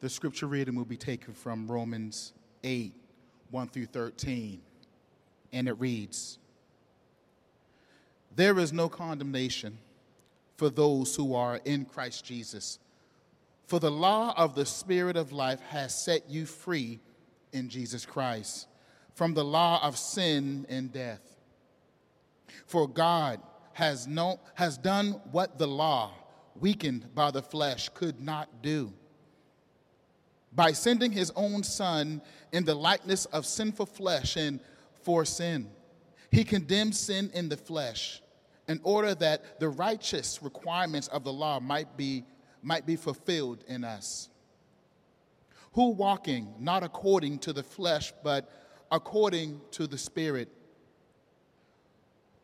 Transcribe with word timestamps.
The 0.00 0.08
scripture 0.08 0.46
reading 0.46 0.76
will 0.76 0.86
be 0.86 0.96
taken 0.96 1.34
from 1.34 1.70
Romans 1.70 2.32
8 2.64 2.94
1 3.50 3.68
through 3.68 3.86
13, 3.86 4.62
and 5.52 5.68
it 5.68 5.78
reads 5.78 6.38
There 8.34 8.58
is 8.58 8.72
no 8.72 8.88
condemnation 8.88 9.76
for 10.56 10.70
those 10.70 11.14
who 11.14 11.34
are 11.34 11.60
in 11.66 11.84
Christ 11.84 12.24
Jesus. 12.24 12.78
For 13.66 13.78
the 13.78 13.90
law 13.90 14.32
of 14.38 14.54
the 14.54 14.64
Spirit 14.64 15.18
of 15.18 15.32
life 15.32 15.60
has 15.68 15.94
set 15.94 16.30
you 16.30 16.46
free 16.46 17.00
in 17.52 17.68
Jesus 17.68 18.06
Christ 18.06 18.68
from 19.14 19.34
the 19.34 19.44
law 19.44 19.82
of 19.82 19.98
sin 19.98 20.64
and 20.70 20.90
death. 20.90 21.36
For 22.66 22.88
God 22.88 23.40
has, 23.74 24.06
no, 24.06 24.40
has 24.54 24.78
done 24.78 25.20
what 25.30 25.58
the 25.58 25.68
law, 25.68 26.12
weakened 26.58 27.14
by 27.14 27.30
the 27.30 27.42
flesh, 27.42 27.90
could 27.90 28.18
not 28.18 28.62
do 28.62 28.94
by 30.52 30.72
sending 30.72 31.12
his 31.12 31.30
own 31.36 31.62
son 31.62 32.20
in 32.52 32.64
the 32.64 32.74
likeness 32.74 33.24
of 33.26 33.46
sinful 33.46 33.86
flesh 33.86 34.36
and 34.36 34.60
for 35.02 35.24
sin. 35.24 35.70
He 36.30 36.44
condemned 36.44 36.94
sin 36.94 37.30
in 37.34 37.48
the 37.48 37.56
flesh 37.56 38.22
in 38.68 38.80
order 38.82 39.14
that 39.16 39.58
the 39.58 39.68
righteous 39.68 40.42
requirements 40.42 41.08
of 41.08 41.24
the 41.24 41.32
law 41.32 41.60
might 41.60 41.96
be, 41.96 42.24
might 42.62 42.86
be 42.86 42.96
fulfilled 42.96 43.64
in 43.66 43.84
us. 43.84 44.28
Who 45.72 45.90
walking 45.90 46.54
not 46.58 46.82
according 46.82 47.38
to 47.40 47.52
the 47.52 47.62
flesh, 47.62 48.12
but 48.22 48.50
according 48.90 49.60
to 49.72 49.86
the 49.86 49.98
Spirit. 49.98 50.48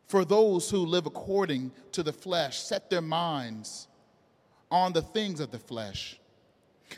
For 0.07 0.23
those 0.23 0.69
who 0.69 0.85
live 0.85 1.05
according 1.05 1.71
to 1.91 2.03
the 2.03 2.13
flesh 2.13 2.59
set 2.59 2.89
their 2.89 3.01
minds 3.01 3.89
on 4.71 4.93
the 4.93 5.01
things 5.01 5.41
of 5.41 5.51
the 5.51 5.59
flesh 5.59 6.19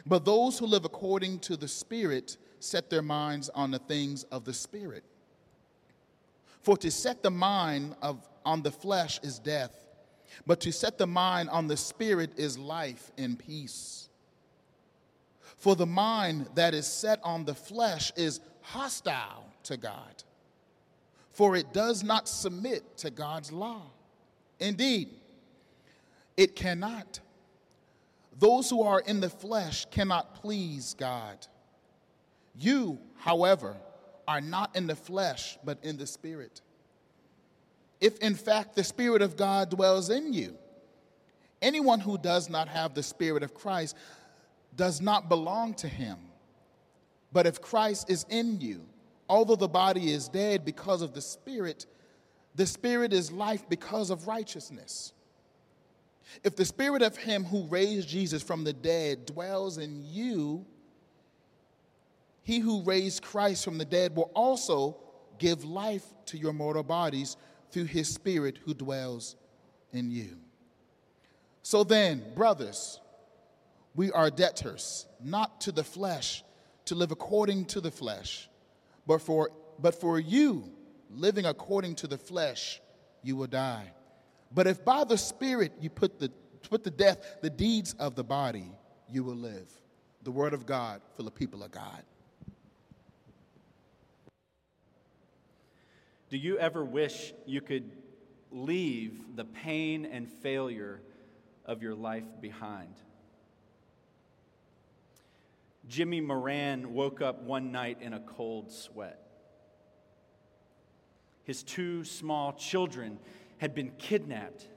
but 0.06 0.26
those 0.26 0.60
who 0.60 0.66
live 0.66 0.86
according 0.86 1.40
to 1.40 1.58
the 1.58 1.68
Spirit 1.68 2.38
set 2.60 2.90
their 2.90 3.02
minds 3.02 3.50
on 3.50 3.72
the 3.72 3.80
things 3.80 4.24
of 4.26 4.46
the 4.46 4.54
Spirit. 4.54 5.04
For 6.62 6.78
to 6.78 6.92
set 6.92 7.24
the 7.24 7.32
mind 7.32 7.96
of, 8.02 8.28
on 8.46 8.62
the 8.62 8.72
flesh 8.72 9.20
is 9.24 9.40
death, 9.40 9.88
but 10.46 10.60
to 10.62 10.72
set 10.72 10.98
the 10.98 11.08
mind 11.08 11.50
on 11.50 11.68
the 11.68 11.78
Spirit 11.78 12.32
is 12.38 12.58
life 12.58 13.12
and 13.18 13.38
peace. 13.40 14.10
For 15.58 15.76
the 15.76 15.86
mind 15.86 16.48
that 16.56 16.74
is 16.74 16.88
set 16.88 17.20
on 17.24 17.46
the 17.46 17.56
flesh 17.56 18.12
is 18.16 18.40
hostile 18.62 19.46
to 19.64 19.78
God, 19.78 20.24
for 21.32 21.56
it 21.56 21.74
does 21.74 22.04
not 22.04 22.28
submit 22.28 22.98
to 22.98 23.10
God's 23.10 23.52
law. 23.52 23.82
Indeed, 24.60 25.10
it 26.38 26.56
cannot. 26.56 27.20
Those 28.40 28.70
who 28.70 28.84
are 28.84 29.02
in 29.02 29.20
the 29.20 29.30
flesh 29.30 29.86
cannot 29.92 30.36
please 30.36 30.96
God. 30.98 31.46
You, 32.56 33.00
however, 33.18 33.76
are 34.28 34.42
not 34.42 34.76
in 34.76 34.88
the 34.88 34.96
flesh, 34.96 35.58
but 35.64 35.78
in 35.84 35.98
the 35.98 36.08
Spirit. 36.08 36.62
If 38.00 38.18
in 38.20 38.36
fact 38.36 38.76
the 38.76 38.84
Spirit 38.84 39.22
of 39.22 39.36
God 39.36 39.70
dwells 39.70 40.10
in 40.10 40.32
you, 40.32 40.56
anyone 41.62 42.00
who 42.00 42.18
does 42.18 42.50
not 42.50 42.70
have 42.70 42.94
the 42.94 43.04
Spirit 43.04 43.44
of 43.44 43.54
Christ 43.54 43.98
does 44.76 45.02
not 45.02 45.28
belong 45.28 45.74
to 45.76 45.88
him. 45.90 46.18
But 47.34 47.46
if 47.46 47.62
Christ 47.62 48.10
is 48.10 48.26
in 48.30 48.62
you, 48.62 48.86
although 49.28 49.58
the 49.58 49.68
body 49.68 50.14
is 50.14 50.30
dead 50.30 50.64
because 50.64 51.02
of 51.02 51.14
the 51.14 51.22
Spirit, 51.22 51.86
the 52.56 52.66
Spirit 52.66 53.12
is 53.12 53.32
life 53.32 53.68
because 53.68 54.10
of 54.10 54.28
righteousness. 54.28 55.12
If 56.44 56.56
the 56.56 56.66
spirit 56.66 57.02
of 57.02 57.18
him 57.18 57.44
who 57.44 57.68
raised 57.68 58.08
Jesus 58.08 58.44
from 58.44 58.64
the 58.64 58.74
dead 58.74 59.26
dwells 59.26 59.78
in 59.78 60.04
you, 60.06 60.66
he 62.44 62.60
who 62.60 62.82
raised 62.84 63.24
Christ 63.24 63.64
from 63.64 63.78
the 63.78 63.86
dead 63.86 64.16
will 64.16 64.32
also 64.34 64.98
give 65.38 65.64
life 65.64 66.06
to 66.28 66.38
your 66.38 66.54
mortal 66.54 66.84
bodies 66.84 67.38
through 67.72 67.86
his 67.86 68.08
spirit 68.14 68.58
who 68.64 68.74
dwells 68.74 69.36
in 69.94 70.12
you. 70.12 70.38
So 71.62 71.84
then, 71.84 72.24
brothers, 72.36 73.00
we 73.96 74.12
are 74.12 74.30
debtors, 74.30 75.06
not 75.24 75.62
to 75.62 75.72
the 75.72 75.84
flesh, 75.84 76.44
to 76.86 76.96
live 76.96 77.12
according 77.12 77.66
to 77.66 77.82
the 77.82 77.92
flesh, 77.92 78.50
but 79.06 79.22
for, 79.22 79.52
but 79.80 79.94
for 79.94 80.20
you, 80.20 80.72
living 81.12 81.46
according 81.46 81.96
to 81.96 82.08
the 82.08 82.18
flesh, 82.18 82.82
you 83.22 83.36
will 83.36 83.48
die. 83.48 83.92
But 84.54 84.68
if 84.68 84.84
by 84.84 85.04
the 85.04 85.18
Spirit 85.18 85.74
you 85.80 85.90
put, 85.90 86.20
the, 86.20 86.32
put 86.70 86.84
to 86.84 86.90
death 86.90 87.38
the 87.42 87.50
deeds 87.50 87.94
of 88.00 88.16
the 88.16 88.24
body, 88.24 88.72
you 89.12 89.24
will 89.24 89.36
live. 89.36 89.70
The 90.24 90.32
word 90.32 90.54
of 90.54 90.66
God 90.66 91.02
for 91.16 91.24
the 91.24 91.32
people 91.32 91.64
of 91.64 91.72
God. 91.72 92.04
Do 96.30 96.38
you 96.38 96.60
ever 96.60 96.84
wish 96.84 97.34
you 97.46 97.62
could 97.62 97.90
leave 98.52 99.36
the 99.36 99.46
pain 99.46 100.06
and 100.06 100.30
failure 100.30 101.02
of 101.66 101.82
your 101.82 101.96
life 101.96 102.26
behind? 102.40 102.94
Jimmy 105.88 106.22
Moran 106.22 106.94
woke 106.94 107.20
up 107.20 107.42
one 107.42 107.72
night 107.72 107.98
in 108.00 108.14
a 108.14 108.20
cold 108.20 108.72
sweat. 108.72 109.20
His 111.44 111.64
two 111.64 112.04
small 112.04 112.54
children 112.54 113.18
had 113.60 113.76
been 113.76 113.92
kidnapped 113.98 114.68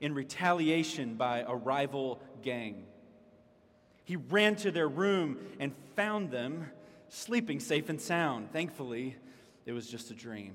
in 0.00 0.14
retaliation 0.14 1.14
by 1.14 1.44
a 1.46 1.54
rival 1.54 2.20
gang. 2.42 2.84
He 4.04 4.16
ran 4.16 4.56
to 4.56 4.70
their 4.70 4.88
room 4.88 5.38
and 5.60 5.72
found 5.94 6.30
them 6.30 6.70
sleeping 7.08 7.60
safe 7.60 7.88
and 7.88 8.00
sound. 8.00 8.52
Thankfully, 8.52 9.16
it 9.66 9.72
was 9.72 9.88
just 9.88 10.10
a 10.10 10.14
dream. 10.14 10.54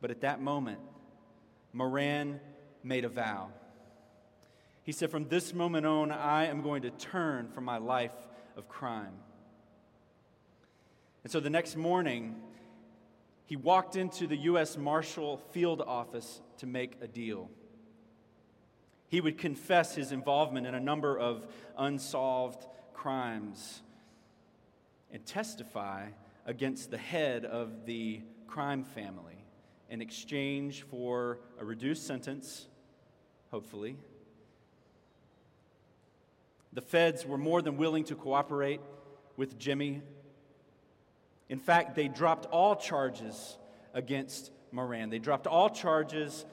But 0.00 0.10
at 0.10 0.20
that 0.20 0.40
moment, 0.40 0.80
Moran 1.72 2.40
made 2.82 3.04
a 3.04 3.08
vow. 3.08 3.48
He 4.82 4.92
said, 4.92 5.10
From 5.10 5.28
this 5.28 5.54
moment 5.54 5.86
on, 5.86 6.10
I 6.10 6.46
am 6.46 6.62
going 6.62 6.82
to 6.82 6.90
turn 6.90 7.48
from 7.48 7.64
my 7.64 7.78
life 7.78 8.14
of 8.56 8.68
crime. 8.68 9.12
And 11.22 11.30
so 11.32 11.38
the 11.38 11.50
next 11.50 11.76
morning, 11.76 12.36
he 13.50 13.56
walked 13.56 13.96
into 13.96 14.28
the 14.28 14.36
U.S. 14.36 14.76
Marshal 14.76 15.38
Field 15.50 15.82
Office 15.84 16.40
to 16.58 16.68
make 16.68 16.96
a 17.00 17.08
deal. 17.08 17.50
He 19.08 19.20
would 19.20 19.38
confess 19.38 19.92
his 19.92 20.12
involvement 20.12 20.68
in 20.68 20.76
a 20.76 20.78
number 20.78 21.18
of 21.18 21.48
unsolved 21.76 22.64
crimes 22.94 23.82
and 25.10 25.26
testify 25.26 26.10
against 26.46 26.92
the 26.92 26.96
head 26.96 27.44
of 27.44 27.86
the 27.86 28.20
crime 28.46 28.84
family 28.84 29.44
in 29.88 30.00
exchange 30.00 30.82
for 30.82 31.40
a 31.58 31.64
reduced 31.64 32.06
sentence, 32.06 32.68
hopefully. 33.50 33.96
The 36.72 36.82
feds 36.82 37.26
were 37.26 37.36
more 37.36 37.62
than 37.62 37.78
willing 37.78 38.04
to 38.04 38.14
cooperate 38.14 38.80
with 39.36 39.58
Jimmy 39.58 40.02
in 41.50 41.58
fact, 41.58 41.96
they 41.96 42.06
dropped 42.06 42.46
all 42.46 42.76
charges 42.76 43.58
against 43.92 44.52
Moran. 44.70 45.10
They 45.10 45.18
dropped 45.18 45.48
all 45.48 45.68
charges 45.68 46.46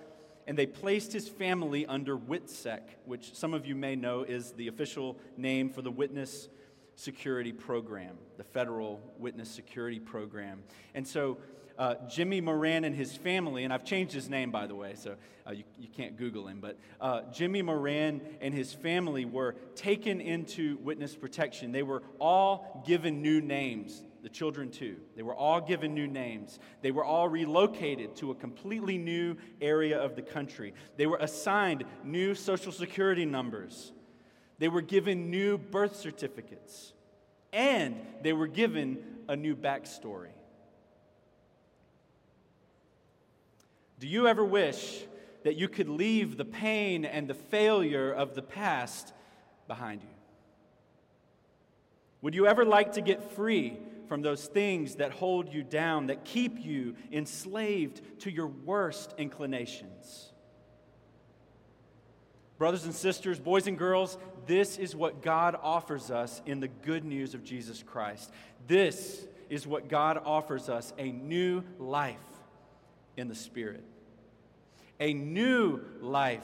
and 0.47 0.57
they 0.57 0.65
placed 0.65 1.13
his 1.13 1.27
family 1.27 1.85
under 1.85 2.17
WITSEC, 2.17 2.79
which 3.05 3.35
some 3.35 3.53
of 3.53 3.65
you 3.65 3.75
may 3.75 3.95
know 3.95 4.23
is 4.23 4.53
the 4.53 4.69
official 4.69 5.17
name 5.37 5.69
for 5.69 5.81
the 5.81 5.91
Witness 5.91 6.49
Security 6.95 7.51
Program, 7.51 8.17
the 8.37 8.43
federal 8.43 8.99
Witness 9.19 9.49
Security 9.51 9.99
Program. 9.99 10.63
And 10.95 11.07
so 11.07 11.37
uh, 11.77 11.95
Jimmy 12.09 12.41
Moran 12.41 12.83
and 12.83 12.95
his 12.95 13.15
family, 13.15 13.65
and 13.65 13.73
I've 13.73 13.83
changed 13.83 14.13
his 14.13 14.29
name 14.29 14.49
by 14.49 14.65
the 14.65 14.73
way, 14.73 14.95
so 14.95 15.15
uh, 15.45 15.51
you, 15.51 15.63
you 15.77 15.89
can't 15.89 16.17
Google 16.17 16.47
him, 16.47 16.59
but 16.59 16.79
uh, 16.99 17.21
Jimmy 17.31 17.61
Moran 17.61 18.21
and 18.41 18.51
his 18.51 18.73
family 18.73 19.25
were 19.25 19.53
taken 19.75 20.21
into 20.21 20.77
witness 20.77 21.15
protection. 21.15 21.71
They 21.71 21.83
were 21.83 22.01
all 22.19 22.83
given 22.87 23.21
new 23.21 23.41
names 23.41 24.01
the 24.27 24.33
children 24.33 24.69
too. 24.69 24.97
They 25.15 25.23
were 25.23 25.33
all 25.33 25.61
given 25.61 25.93
new 25.93 26.05
names. 26.05 26.59
They 26.81 26.91
were 26.91 27.05
all 27.05 27.29
relocated 27.29 28.17
to 28.17 28.31
a 28.31 28.35
completely 28.35 28.97
new 28.97 29.37
area 29.61 29.97
of 29.97 30.17
the 30.17 30.21
country. 30.21 30.73
They 30.97 31.07
were 31.07 31.15
assigned 31.21 31.85
new 32.03 32.35
social 32.35 32.73
security 32.73 33.23
numbers. 33.23 33.93
They 34.59 34.67
were 34.67 34.81
given 34.81 35.31
new 35.31 35.57
birth 35.57 35.95
certificates. 35.95 36.91
And 37.53 37.95
they 38.21 38.33
were 38.33 38.47
given 38.47 38.97
a 39.29 39.37
new 39.37 39.55
backstory. 39.55 40.33
Do 44.01 44.07
you 44.09 44.27
ever 44.27 44.43
wish 44.43 45.05
that 45.45 45.55
you 45.55 45.69
could 45.69 45.87
leave 45.87 46.35
the 46.35 46.43
pain 46.43 47.05
and 47.05 47.29
the 47.29 47.33
failure 47.33 48.11
of 48.11 48.35
the 48.35 48.41
past 48.41 49.13
behind 49.69 50.01
you? 50.01 50.09
Would 52.21 52.35
you 52.35 52.45
ever 52.45 52.65
like 52.65 52.91
to 52.93 53.01
get 53.01 53.31
free 53.31 53.79
from 54.07 54.21
those 54.21 54.45
things 54.45 54.95
that 54.95 55.11
hold 55.11 55.53
you 55.53 55.63
down, 55.63 56.07
that 56.07 56.25
keep 56.25 56.63
you 56.63 56.95
enslaved 57.11 58.01
to 58.21 58.31
your 58.31 58.47
worst 58.47 59.13
inclinations. 59.17 60.31
Brothers 62.57 62.85
and 62.85 62.95
sisters, 62.95 63.39
boys 63.39 63.67
and 63.67 63.77
girls, 63.77 64.17
this 64.47 64.77
is 64.77 64.95
what 64.95 65.21
God 65.21 65.55
offers 65.61 66.09
us 66.09 66.41
in 66.45 66.59
the 66.59 66.67
good 66.67 67.05
news 67.05 67.33
of 67.35 67.43
Jesus 67.43 67.83
Christ. 67.83 68.31
This 68.65 69.27
is 69.49 69.67
what 69.67 69.89
God 69.89 70.19
offers 70.25 70.67
us 70.67 70.93
a 70.97 71.11
new 71.11 71.63
life 71.77 72.17
in 73.15 73.27
the 73.27 73.35
Spirit. 73.35 73.83
A 74.99 75.13
new 75.13 75.81
life 76.01 76.41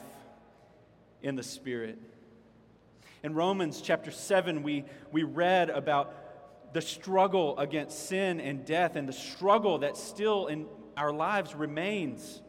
in 1.22 1.34
the 1.34 1.42
Spirit. 1.42 1.98
In 3.24 3.34
Romans 3.34 3.80
chapter 3.80 4.10
7, 4.10 4.62
we, 4.62 4.84
we 5.10 5.22
read 5.22 5.70
about 5.70 6.14
the 6.74 6.82
struggle 6.82 7.56
against 7.56 8.08
sin 8.08 8.40
and 8.40 8.66
death 8.66 8.96
and 8.96 9.08
the 9.08 9.12
struggle 9.12 9.78
that 9.78 9.96
still 9.96 10.48
in 10.48 10.66
our 10.96 11.12
lives 11.12 11.54
remains. 11.54 12.42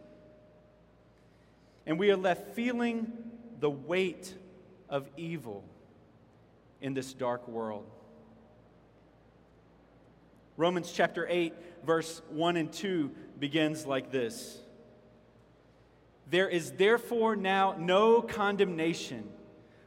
And 1.85 1.99
we 1.99 2.09
are 2.09 2.17
left 2.17 2.55
feeling 2.55 3.13
the 3.59 3.69
weight 3.69 4.33
of 4.89 5.07
evil 5.15 5.63
in 6.81 6.95
this 6.95 7.13
dark 7.13 7.47
world. 7.47 7.85
Romans 10.57 10.91
chapter 10.91 11.27
8, 11.29 11.53
verse 11.85 12.23
1 12.29 12.57
and 12.57 12.73
2 12.73 13.11
begins 13.37 13.85
like 13.85 14.11
this 14.11 14.57
There 16.31 16.49
is 16.49 16.71
therefore 16.71 17.35
now 17.35 17.75
no 17.77 18.23
condemnation 18.23 19.29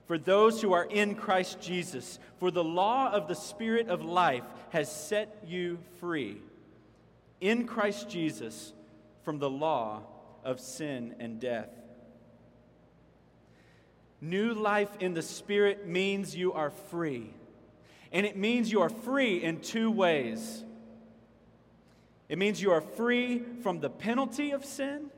for 0.09 0.19
those 0.19 0.61
who 0.61 0.73
are 0.73 0.87
in 0.87 1.15
Christ 1.15 1.61
Jesus, 1.61 2.19
for 2.39 2.51
the 2.51 2.65
law 2.65 3.13
of 3.13 3.29
the 3.29 3.35
Spirit 3.35 3.89
of 3.89 4.03
life 4.03 4.43
has 4.71 4.91
set 4.91 5.45
you 5.47 5.79
free 6.01 6.39
in 7.41 7.67
Christ 7.67 8.09
Jesus 8.09 8.73
from 9.23 9.39
the 9.39 9.51
law 9.51 10.03
of 10.45 10.59
sin 10.59 11.15
and 11.21 11.39
death. 11.39 11.69
New 14.21 14.55
life 14.55 14.91
in 14.99 15.13
the 15.13 15.23
Spirit 15.23 15.87
means 15.87 16.35
you 16.35 16.55
are 16.55 16.71
free. 16.71 17.31
And 18.11 18.25
it 18.25 18.37
means 18.37 18.73
you 18.73 18.81
are 18.81 18.89
free 18.89 19.45
in 19.45 19.61
two 19.61 19.91
ways. 19.91 20.65
It 22.31 22.39
means 22.39 22.63
you 22.63 22.73
are 22.73 22.81
free 22.81 23.43
from 23.63 23.81
the 23.81 23.91
penalty 23.91 24.53
of 24.53 24.65
sin, 24.65 25.11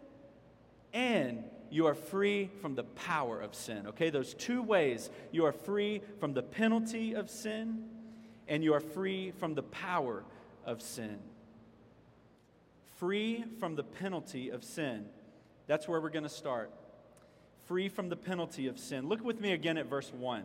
and 0.92 1.44
you 1.70 1.86
are 1.86 1.94
free 1.94 2.50
from 2.60 2.74
the 2.74 2.82
power 2.84 3.40
of 3.40 3.54
sin. 3.54 3.86
Okay, 3.88 4.10
those 4.10 4.34
two 4.34 4.62
ways. 4.62 5.10
You 5.30 5.46
are 5.46 5.52
free 5.52 6.02
from 6.18 6.34
the 6.34 6.42
penalty 6.42 7.14
of 7.14 7.30
sin, 7.30 7.84
and 8.48 8.64
you 8.64 8.74
are 8.74 8.80
free 8.80 9.30
from 9.30 9.54
the 9.54 9.62
power 9.62 10.24
of 10.64 10.82
sin. 10.82 11.18
Free 12.96 13.44
from 13.58 13.76
the 13.76 13.84
penalty 13.84 14.50
of 14.50 14.64
sin. 14.64 15.06
That's 15.66 15.86
where 15.86 16.00
we're 16.00 16.10
going 16.10 16.24
to 16.24 16.28
start 16.28 16.72
free 17.70 17.88
from 17.88 18.08
the 18.08 18.16
penalty 18.16 18.66
of 18.66 18.80
sin. 18.80 19.08
Look 19.08 19.24
with 19.24 19.40
me 19.40 19.52
again 19.52 19.78
at 19.78 19.86
verse 19.86 20.12
1. 20.12 20.42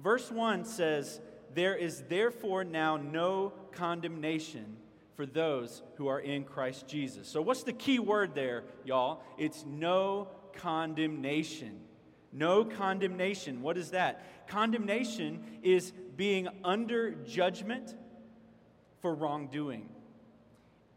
Verse 0.00 0.32
1 0.32 0.64
says, 0.64 1.20
There 1.54 1.76
is 1.76 2.02
therefore 2.08 2.64
now 2.64 2.96
no 2.96 3.52
condemnation 3.70 4.78
for 5.16 5.26
those 5.26 5.82
who 5.96 6.08
are 6.08 6.20
in 6.20 6.44
Christ 6.44 6.86
Jesus. 6.86 7.28
So, 7.28 7.42
what's 7.42 7.62
the 7.62 7.72
key 7.72 7.98
word 7.98 8.34
there, 8.34 8.64
y'all? 8.84 9.22
It's 9.38 9.64
no 9.66 10.28
condemnation. 10.54 11.80
No 12.32 12.64
condemnation. 12.64 13.62
What 13.62 13.76
is 13.76 13.90
that? 13.90 14.48
Condemnation 14.48 15.44
is 15.62 15.92
being 16.16 16.48
under 16.64 17.10
judgment 17.10 17.94
for 19.00 19.14
wrongdoing. 19.14 19.88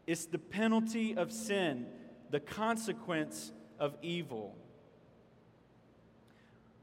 It's 0.06 0.26
the 0.26 0.38
penalty 0.38 1.16
of 1.16 1.32
sin, 1.32 1.86
the 2.30 2.40
consequence 2.40 3.52
of 3.78 3.94
evil. 4.02 4.54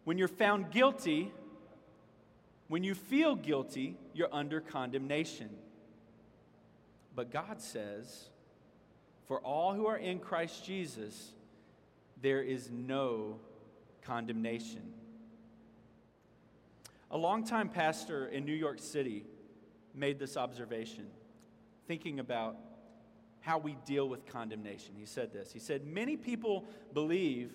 When 0.03 0.17
you're 0.17 0.27
found 0.27 0.71
guilty, 0.71 1.31
when 2.67 2.83
you 2.83 2.93
feel 2.93 3.35
guilty, 3.35 3.97
you're 4.13 4.33
under 4.33 4.59
condemnation. 4.59 5.49
But 7.15 7.31
God 7.31 7.61
says, 7.61 8.29
for 9.25 9.39
all 9.39 9.73
who 9.73 9.87
are 9.87 9.97
in 9.97 10.19
Christ 10.19 10.65
Jesus, 10.65 11.33
there 12.21 12.41
is 12.41 12.69
no 12.71 13.39
condemnation. 14.01 14.93
A 17.11 17.17
longtime 17.17 17.69
pastor 17.69 18.27
in 18.27 18.45
New 18.45 18.53
York 18.53 18.79
City 18.79 19.25
made 19.93 20.17
this 20.17 20.35
observation, 20.35 21.05
thinking 21.87 22.19
about 22.19 22.57
how 23.41 23.59
we 23.59 23.75
deal 23.85 24.07
with 24.09 24.25
condemnation. 24.25 24.95
He 24.97 25.05
said 25.05 25.31
this 25.31 25.51
He 25.53 25.59
said, 25.59 25.85
Many 25.85 26.17
people 26.17 26.65
believe 26.93 27.51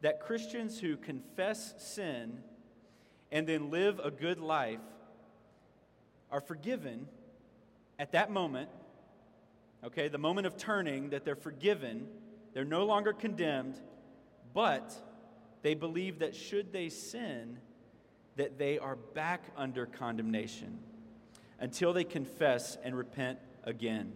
that 0.00 0.20
Christians 0.20 0.78
who 0.78 0.96
confess 0.96 1.74
sin 1.78 2.38
and 3.30 3.46
then 3.46 3.70
live 3.70 4.00
a 4.02 4.10
good 4.10 4.38
life 4.38 4.80
are 6.30 6.40
forgiven 6.40 7.06
at 7.98 8.12
that 8.12 8.30
moment, 8.30 8.68
okay, 9.84 10.08
the 10.08 10.18
moment 10.18 10.46
of 10.46 10.56
turning, 10.56 11.10
that 11.10 11.24
they're 11.24 11.36
forgiven, 11.36 12.06
they're 12.52 12.64
no 12.64 12.84
longer 12.84 13.12
condemned, 13.12 13.80
but 14.52 14.94
they 15.62 15.74
believe 15.74 16.20
that 16.20 16.34
should 16.34 16.72
they 16.72 16.88
sin, 16.88 17.58
that 18.36 18.58
they 18.58 18.78
are 18.78 18.96
back 18.96 19.44
under 19.56 19.86
condemnation 19.86 20.78
until 21.60 21.92
they 21.92 22.04
confess 22.04 22.76
and 22.82 22.96
repent 22.96 23.38
again. 23.64 24.12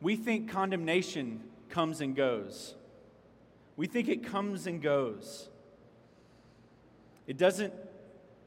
We 0.00 0.16
think 0.16 0.50
condemnation 0.50 1.42
comes 1.70 2.00
and 2.00 2.14
goes. 2.14 2.74
We 3.76 3.86
think 3.86 4.08
it 4.08 4.24
comes 4.24 4.66
and 4.66 4.80
goes. 4.80 5.48
It 7.26 7.36
doesn't, 7.36 7.74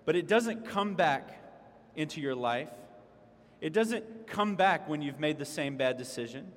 but 0.06 0.16
it 0.16 0.28
doesn't 0.28 0.66
come 0.66 0.96
back 0.96 1.42
into 1.96 2.22
your 2.22 2.36
life. 2.36 2.70
It 3.62 3.74
doesn't 3.74 4.28
come 4.28 4.56
back 4.56 4.90
when 4.90 5.02
you've 5.02 5.20
made 5.20 5.38
the 5.38 5.46
same 5.46 5.78
bad 5.78 5.98
decision. 5.98 6.52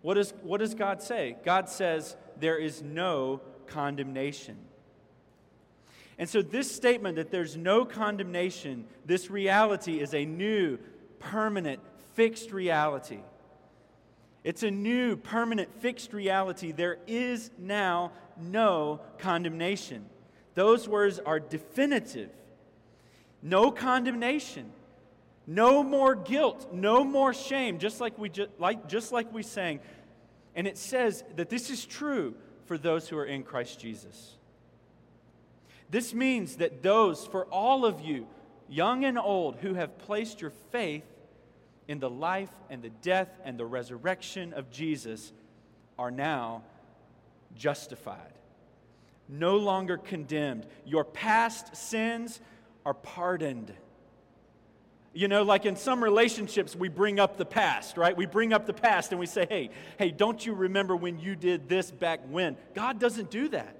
What, 0.00 0.18
is, 0.18 0.32
what 0.42 0.58
does 0.58 0.74
God 0.74 1.02
say? 1.02 1.36
God 1.44 1.68
says 1.68 2.16
there 2.40 2.58
is 2.58 2.82
no 2.82 3.42
condemnation. 3.66 4.56
And 6.18 6.28
so, 6.28 6.42
this 6.42 6.70
statement 6.70 7.16
that 7.16 7.30
there's 7.30 7.56
no 7.56 7.84
condemnation, 7.84 8.86
this 9.04 9.30
reality 9.30 10.00
is 10.00 10.14
a 10.14 10.24
new, 10.24 10.78
permanent, 11.18 11.80
fixed 12.14 12.52
reality. 12.52 13.18
It's 14.44 14.62
a 14.62 14.70
new, 14.70 15.16
permanent, 15.16 15.70
fixed 15.80 16.12
reality. 16.12 16.70
There 16.70 16.98
is 17.06 17.50
now 17.58 18.12
no 18.40 19.00
condemnation. 19.18 20.04
Those 20.54 20.86
words 20.86 21.18
are 21.18 21.40
definitive. 21.40 22.30
No 23.42 23.70
condemnation. 23.70 24.70
No 25.46 25.82
more 25.82 26.14
guilt, 26.14 26.68
no 26.72 27.04
more 27.04 27.34
shame, 27.34 27.78
just 27.78 28.00
like 28.00 28.18
we 28.18 28.28
just 28.28 28.50
like, 28.58 28.88
just 28.88 29.12
like 29.12 29.32
we 29.32 29.42
sang. 29.42 29.80
And 30.54 30.66
it 30.66 30.78
says 30.78 31.22
that 31.36 31.50
this 31.50 31.68
is 31.70 31.84
true 31.84 32.34
for 32.66 32.78
those 32.78 33.08
who 33.08 33.18
are 33.18 33.26
in 33.26 33.42
Christ 33.42 33.78
Jesus. 33.78 34.36
This 35.90 36.14
means 36.14 36.56
that 36.56 36.82
those, 36.82 37.26
for 37.26 37.44
all 37.46 37.84
of 37.84 38.00
you, 38.00 38.26
young 38.68 39.04
and 39.04 39.18
old, 39.18 39.56
who 39.56 39.74
have 39.74 39.98
placed 39.98 40.40
your 40.40 40.52
faith 40.72 41.04
in 41.88 41.98
the 41.98 42.10
life 42.10 42.50
and 42.70 42.82
the 42.82 42.90
death 42.90 43.28
and 43.44 43.58
the 43.58 43.66
resurrection 43.66 44.54
of 44.54 44.70
Jesus 44.70 45.32
are 45.98 46.10
now 46.10 46.62
justified, 47.54 48.32
no 49.28 49.56
longer 49.56 49.98
condemned. 49.98 50.66
Your 50.86 51.04
past 51.04 51.76
sins 51.76 52.40
are 52.86 52.94
pardoned. 52.94 53.72
You 55.16 55.28
know, 55.28 55.44
like 55.44 55.64
in 55.64 55.76
some 55.76 56.02
relationships, 56.02 56.74
we 56.74 56.88
bring 56.88 57.20
up 57.20 57.36
the 57.36 57.44
past, 57.44 57.96
right? 57.96 58.16
We 58.16 58.26
bring 58.26 58.52
up 58.52 58.66
the 58.66 58.72
past 58.74 59.12
and 59.12 59.20
we 59.20 59.26
say, 59.26 59.46
hey, 59.48 59.70
hey, 59.96 60.10
don't 60.10 60.44
you 60.44 60.54
remember 60.54 60.96
when 60.96 61.20
you 61.20 61.36
did 61.36 61.68
this 61.68 61.92
back 61.92 62.20
when? 62.28 62.56
God 62.74 62.98
doesn't 62.98 63.30
do 63.30 63.48
that. 63.50 63.76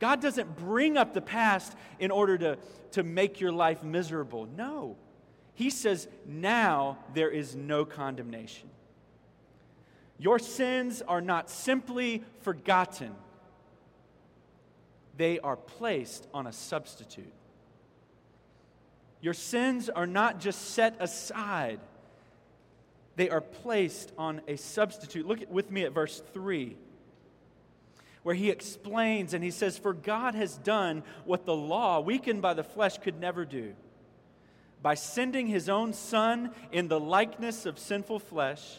God 0.00 0.20
doesn't 0.20 0.56
bring 0.56 0.96
up 0.96 1.14
the 1.14 1.22
past 1.22 1.76
in 2.00 2.10
order 2.10 2.36
to, 2.38 2.58
to 2.92 3.04
make 3.04 3.40
your 3.40 3.52
life 3.52 3.84
miserable. 3.84 4.48
No. 4.56 4.96
He 5.54 5.70
says, 5.70 6.08
now 6.26 6.98
there 7.14 7.30
is 7.30 7.54
no 7.54 7.84
condemnation. 7.84 8.68
Your 10.18 10.40
sins 10.40 11.00
are 11.00 11.20
not 11.20 11.48
simply 11.48 12.24
forgotten, 12.40 13.14
they 15.16 15.38
are 15.38 15.56
placed 15.56 16.26
on 16.34 16.46
a 16.46 16.52
substitute. 16.52 17.32
Your 19.26 19.34
sins 19.34 19.88
are 19.88 20.06
not 20.06 20.38
just 20.38 20.70
set 20.70 20.98
aside, 21.00 21.80
they 23.16 23.28
are 23.28 23.40
placed 23.40 24.12
on 24.16 24.40
a 24.46 24.54
substitute. 24.54 25.26
Look 25.26 25.40
with 25.50 25.68
me 25.68 25.82
at 25.82 25.90
verse 25.90 26.22
3 26.32 26.76
where 28.22 28.36
he 28.36 28.50
explains 28.50 29.34
and 29.34 29.42
he 29.42 29.50
says, 29.50 29.78
For 29.78 29.92
God 29.92 30.36
has 30.36 30.58
done 30.58 31.02
what 31.24 31.44
the 31.44 31.56
law, 31.56 31.98
weakened 31.98 32.40
by 32.40 32.54
the 32.54 32.62
flesh, 32.62 32.98
could 32.98 33.18
never 33.18 33.44
do 33.44 33.74
by 34.80 34.94
sending 34.94 35.48
his 35.48 35.68
own 35.68 35.92
Son 35.92 36.52
in 36.70 36.86
the 36.86 37.00
likeness 37.00 37.66
of 37.66 37.80
sinful 37.80 38.20
flesh, 38.20 38.76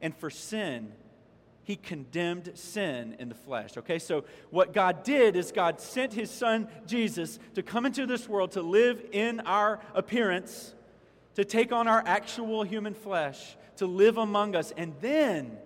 and 0.00 0.16
for 0.16 0.30
sin, 0.30 0.92
he 1.64 1.76
condemned 1.76 2.52
sin 2.54 3.16
in 3.18 3.28
the 3.28 3.34
flesh. 3.34 3.76
Okay, 3.76 3.98
so 3.98 4.24
what 4.50 4.72
God 4.72 5.04
did 5.04 5.36
is 5.36 5.52
God 5.52 5.80
sent 5.80 6.12
his 6.12 6.30
son 6.30 6.68
Jesus 6.86 7.38
to 7.54 7.62
come 7.62 7.86
into 7.86 8.06
this 8.06 8.28
world 8.28 8.52
to 8.52 8.62
live 8.62 9.04
in 9.12 9.40
our 9.40 9.80
appearance, 9.94 10.74
to 11.36 11.44
take 11.44 11.72
on 11.72 11.86
our 11.86 12.02
actual 12.04 12.62
human 12.64 12.94
flesh, 12.94 13.56
to 13.76 13.86
live 13.86 14.18
among 14.18 14.56
us. 14.56 14.72
And 14.76 14.94
then 15.00 15.56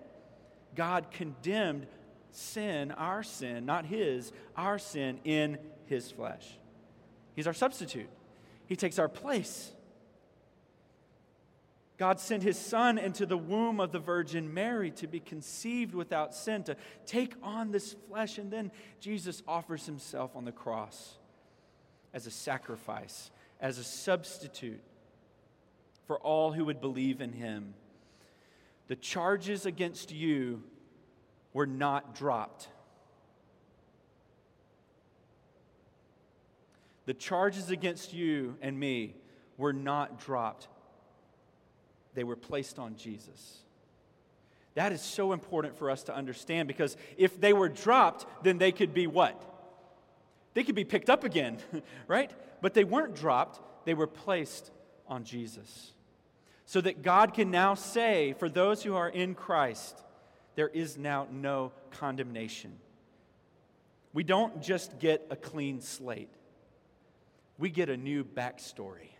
God 0.74 1.10
condemned 1.10 1.86
sin, 2.30 2.90
our 2.92 3.22
sin, 3.22 3.64
not 3.64 3.86
his, 3.86 4.32
our 4.56 4.78
sin 4.78 5.18
in 5.24 5.58
his 5.86 6.10
flesh. 6.10 6.46
He's 7.34 7.46
our 7.46 7.54
substitute, 7.54 8.10
he 8.66 8.76
takes 8.76 8.98
our 8.98 9.08
place. 9.08 9.72
God 11.98 12.20
sent 12.20 12.42
his 12.42 12.58
son 12.58 12.98
into 12.98 13.24
the 13.24 13.38
womb 13.38 13.80
of 13.80 13.90
the 13.90 13.98
Virgin 13.98 14.52
Mary 14.52 14.90
to 14.92 15.06
be 15.06 15.18
conceived 15.18 15.94
without 15.94 16.34
sin, 16.34 16.62
to 16.64 16.76
take 17.06 17.34
on 17.42 17.70
this 17.70 17.96
flesh. 18.08 18.36
And 18.36 18.50
then 18.50 18.70
Jesus 19.00 19.42
offers 19.48 19.86
himself 19.86 20.36
on 20.36 20.44
the 20.44 20.52
cross 20.52 21.14
as 22.12 22.26
a 22.26 22.30
sacrifice, 22.30 23.30
as 23.60 23.78
a 23.78 23.84
substitute 23.84 24.82
for 26.06 26.18
all 26.18 26.52
who 26.52 26.66
would 26.66 26.82
believe 26.82 27.22
in 27.22 27.32
him. 27.32 27.74
The 28.88 28.96
charges 28.96 29.64
against 29.64 30.12
you 30.12 30.62
were 31.54 31.66
not 31.66 32.14
dropped. 32.14 32.68
The 37.06 37.14
charges 37.14 37.70
against 37.70 38.12
you 38.12 38.56
and 38.60 38.78
me 38.78 39.14
were 39.56 39.72
not 39.72 40.20
dropped 40.20 40.68
they 42.16 42.24
were 42.24 42.34
placed 42.34 42.80
on 42.80 42.96
Jesus. 42.96 43.58
That 44.74 44.90
is 44.90 45.02
so 45.02 45.32
important 45.32 45.76
for 45.76 45.90
us 45.90 46.02
to 46.04 46.16
understand 46.16 46.66
because 46.66 46.96
if 47.16 47.38
they 47.40 47.52
were 47.52 47.68
dropped, 47.68 48.26
then 48.42 48.58
they 48.58 48.72
could 48.72 48.92
be 48.92 49.06
what? 49.06 49.40
They 50.54 50.64
could 50.64 50.74
be 50.74 50.84
picked 50.84 51.10
up 51.10 51.24
again, 51.24 51.58
right? 52.08 52.32
But 52.62 52.74
they 52.74 52.84
weren't 52.84 53.14
dropped, 53.14 53.60
they 53.84 53.94
were 53.94 54.06
placed 54.06 54.70
on 55.06 55.24
Jesus. 55.24 55.92
So 56.64 56.80
that 56.80 57.02
God 57.02 57.34
can 57.34 57.50
now 57.50 57.74
say, 57.74 58.34
for 58.38 58.48
those 58.48 58.82
who 58.82 58.96
are 58.96 59.08
in 59.08 59.34
Christ, 59.34 60.02
there 60.56 60.68
is 60.68 60.96
now 60.96 61.28
no 61.30 61.72
condemnation. 61.90 62.78
We 64.14 64.24
don't 64.24 64.62
just 64.62 64.98
get 64.98 65.26
a 65.30 65.36
clean 65.36 65.82
slate, 65.82 66.32
we 67.58 67.68
get 67.68 67.90
a 67.90 67.96
new 67.96 68.24
backstory 68.24 69.10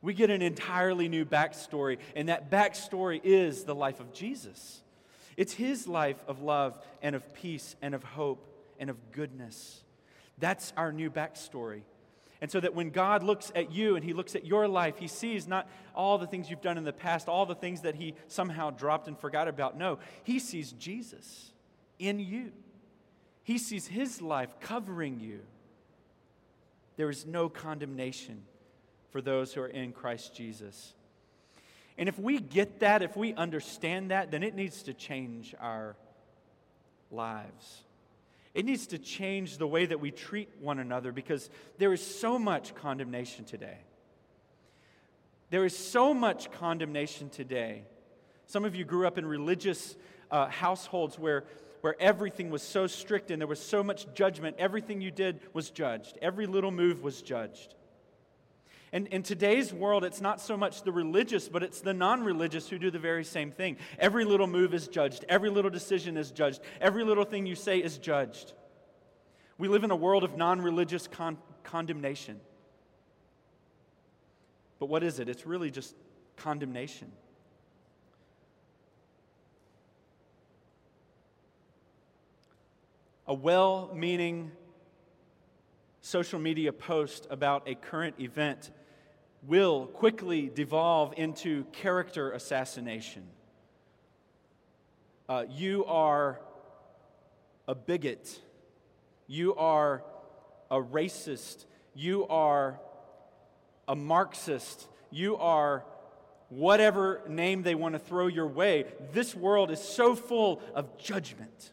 we 0.00 0.14
get 0.14 0.30
an 0.30 0.42
entirely 0.42 1.08
new 1.08 1.24
backstory, 1.24 1.98
and 2.14 2.28
that 2.28 2.50
backstory 2.50 3.20
is 3.22 3.64
the 3.64 3.74
life 3.74 4.00
of 4.00 4.12
Jesus. 4.12 4.82
It's 5.36 5.52
his 5.52 5.86
life 5.86 6.22
of 6.26 6.42
love 6.42 6.78
and 7.02 7.14
of 7.14 7.32
peace 7.34 7.76
and 7.82 7.94
of 7.94 8.02
hope 8.02 8.46
and 8.78 8.90
of 8.90 9.12
goodness. 9.12 9.82
That's 10.38 10.72
our 10.76 10.92
new 10.92 11.10
backstory. 11.10 11.82
And 12.40 12.50
so 12.50 12.60
that 12.60 12.74
when 12.74 12.90
God 12.90 13.24
looks 13.24 13.50
at 13.54 13.72
you 13.72 13.96
and 13.96 14.04
he 14.04 14.12
looks 14.12 14.36
at 14.36 14.46
your 14.46 14.68
life, 14.68 14.98
he 14.98 15.08
sees 15.08 15.48
not 15.48 15.68
all 15.94 16.18
the 16.18 16.26
things 16.26 16.48
you've 16.48 16.62
done 16.62 16.78
in 16.78 16.84
the 16.84 16.92
past, 16.92 17.28
all 17.28 17.46
the 17.46 17.54
things 17.54 17.80
that 17.80 17.96
he 17.96 18.14
somehow 18.28 18.70
dropped 18.70 19.08
and 19.08 19.18
forgot 19.18 19.48
about. 19.48 19.76
No, 19.76 19.98
he 20.22 20.38
sees 20.38 20.72
Jesus 20.72 21.50
in 21.98 22.20
you. 22.20 22.52
He 23.42 23.58
sees 23.58 23.88
his 23.88 24.22
life 24.22 24.54
covering 24.60 25.18
you. 25.18 25.40
There 26.96 27.10
is 27.10 27.26
no 27.26 27.48
condemnation 27.48 28.42
for 29.10 29.20
those 29.20 29.52
who 29.52 29.60
are 29.62 29.68
in 29.68 29.92
Christ 29.92 30.34
Jesus. 30.34 30.94
And 31.96 32.08
if 32.08 32.18
we 32.18 32.38
get 32.38 32.80
that, 32.80 33.02
if 33.02 33.16
we 33.16 33.34
understand 33.34 34.10
that, 34.12 34.30
then 34.30 34.42
it 34.42 34.54
needs 34.54 34.84
to 34.84 34.94
change 34.94 35.54
our 35.58 35.96
lives. 37.10 37.84
It 38.54 38.64
needs 38.64 38.88
to 38.88 38.98
change 38.98 39.58
the 39.58 39.66
way 39.66 39.86
that 39.86 40.00
we 40.00 40.10
treat 40.10 40.48
one 40.60 40.78
another 40.78 41.12
because 41.12 41.50
there 41.78 41.92
is 41.92 42.04
so 42.04 42.38
much 42.38 42.74
condemnation 42.74 43.44
today. 43.44 43.78
There 45.50 45.64
is 45.64 45.76
so 45.76 46.12
much 46.12 46.50
condemnation 46.52 47.30
today. 47.30 47.82
Some 48.46 48.64
of 48.64 48.74
you 48.74 48.84
grew 48.84 49.06
up 49.06 49.18
in 49.18 49.26
religious 49.26 49.96
uh, 50.30 50.46
households 50.48 51.18
where, 51.18 51.44
where 51.80 51.96
everything 52.00 52.50
was 52.50 52.62
so 52.62 52.86
strict 52.86 53.30
and 53.30 53.40
there 53.40 53.48
was 53.48 53.60
so 53.60 53.82
much 53.82 54.06
judgment. 54.14 54.56
Everything 54.58 55.00
you 55.00 55.10
did 55.10 55.40
was 55.52 55.70
judged, 55.70 56.18
every 56.22 56.46
little 56.46 56.70
move 56.70 57.02
was 57.02 57.22
judged. 57.22 57.74
And 58.92 59.06
in 59.08 59.22
today's 59.22 59.72
world, 59.72 60.04
it's 60.04 60.20
not 60.20 60.40
so 60.40 60.56
much 60.56 60.82
the 60.82 60.92
religious, 60.92 61.48
but 61.48 61.62
it's 61.62 61.80
the 61.80 61.92
non 61.92 62.24
religious 62.24 62.68
who 62.68 62.78
do 62.78 62.90
the 62.90 62.98
very 62.98 63.24
same 63.24 63.50
thing. 63.50 63.76
Every 63.98 64.24
little 64.24 64.46
move 64.46 64.72
is 64.72 64.88
judged, 64.88 65.24
every 65.28 65.50
little 65.50 65.70
decision 65.70 66.16
is 66.16 66.30
judged, 66.30 66.60
every 66.80 67.04
little 67.04 67.24
thing 67.24 67.46
you 67.46 67.54
say 67.54 67.78
is 67.78 67.98
judged. 67.98 68.52
We 69.58 69.68
live 69.68 69.84
in 69.84 69.90
a 69.90 69.96
world 69.96 70.24
of 70.24 70.36
non 70.36 70.62
religious 70.62 71.06
con- 71.06 71.38
condemnation. 71.64 72.40
But 74.78 74.86
what 74.86 75.02
is 75.02 75.18
it? 75.18 75.28
It's 75.28 75.44
really 75.44 75.70
just 75.70 75.94
condemnation. 76.36 77.12
A 83.26 83.34
well 83.34 83.90
meaning 83.94 84.52
social 86.00 86.38
media 86.38 86.72
post 86.72 87.26
about 87.28 87.68
a 87.68 87.74
current 87.74 88.14
event 88.18 88.70
will 89.48 89.86
quickly 89.86 90.50
devolve 90.54 91.14
into 91.16 91.64
character 91.72 92.30
assassination. 92.32 93.24
Uh, 95.26 95.44
you 95.48 95.86
are 95.86 96.38
a 97.66 97.74
bigot. 97.74 98.40
You 99.26 99.54
are 99.54 100.04
a 100.70 100.76
racist. 100.76 101.64
You 101.94 102.26
are 102.28 102.78
a 103.88 103.96
Marxist. 103.96 104.86
You 105.10 105.38
are 105.38 105.84
whatever 106.50 107.22
name 107.26 107.62
they 107.62 107.74
want 107.74 107.94
to 107.94 107.98
throw 107.98 108.26
your 108.26 108.46
way. 108.46 108.84
This 109.12 109.34
world 109.34 109.70
is 109.70 109.80
so 109.80 110.14
full 110.14 110.60
of 110.74 110.98
judgment. 110.98 111.72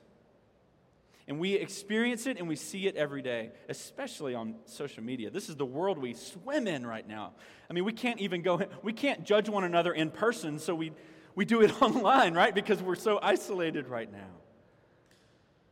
And 1.27 1.39
we 1.39 1.53
experience 1.53 2.27
it 2.27 2.38
and 2.38 2.48
we 2.48 2.55
see 2.55 2.86
it 2.86 2.96
every 2.96 3.22
day, 3.22 3.51
especially 3.67 4.36
on 4.36 4.55
social 4.65 5.03
media. 5.03 5.32
This 5.32 5.50
is 5.50 5.55
the 5.55 5.65
world 5.65 5.98
we 5.98 6.13
swim 6.13 6.67
in 6.67 6.86
right 6.86 7.08
now. 7.08 7.34
I 7.67 7.74
mean, 7.74 7.84
we 7.84 7.94
can't 7.94 8.20
even 8.20 8.44
go, 8.44 8.62
we 8.84 8.94
can't 8.94 9.24
judge 9.24 9.50
one 9.50 9.63
another 9.63 9.91
in 9.91 10.12
person, 10.12 10.60
so 10.60 10.75
we, 10.75 10.91
we 11.34 11.44
do 11.44 11.62
it 11.62 11.82
online, 11.82 12.36
right? 12.36 12.53
Because 12.53 12.82
we're 12.82 12.96
so 12.96 13.20
isolated 13.22 13.88
right 13.88 14.12
now. 14.12 14.29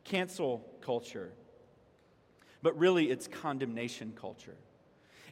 Cancel 0.03 0.65
culture. 0.81 1.31
But 2.63 2.77
really, 2.79 3.11
it's 3.11 3.27
condemnation 3.27 4.13
culture. 4.19 4.57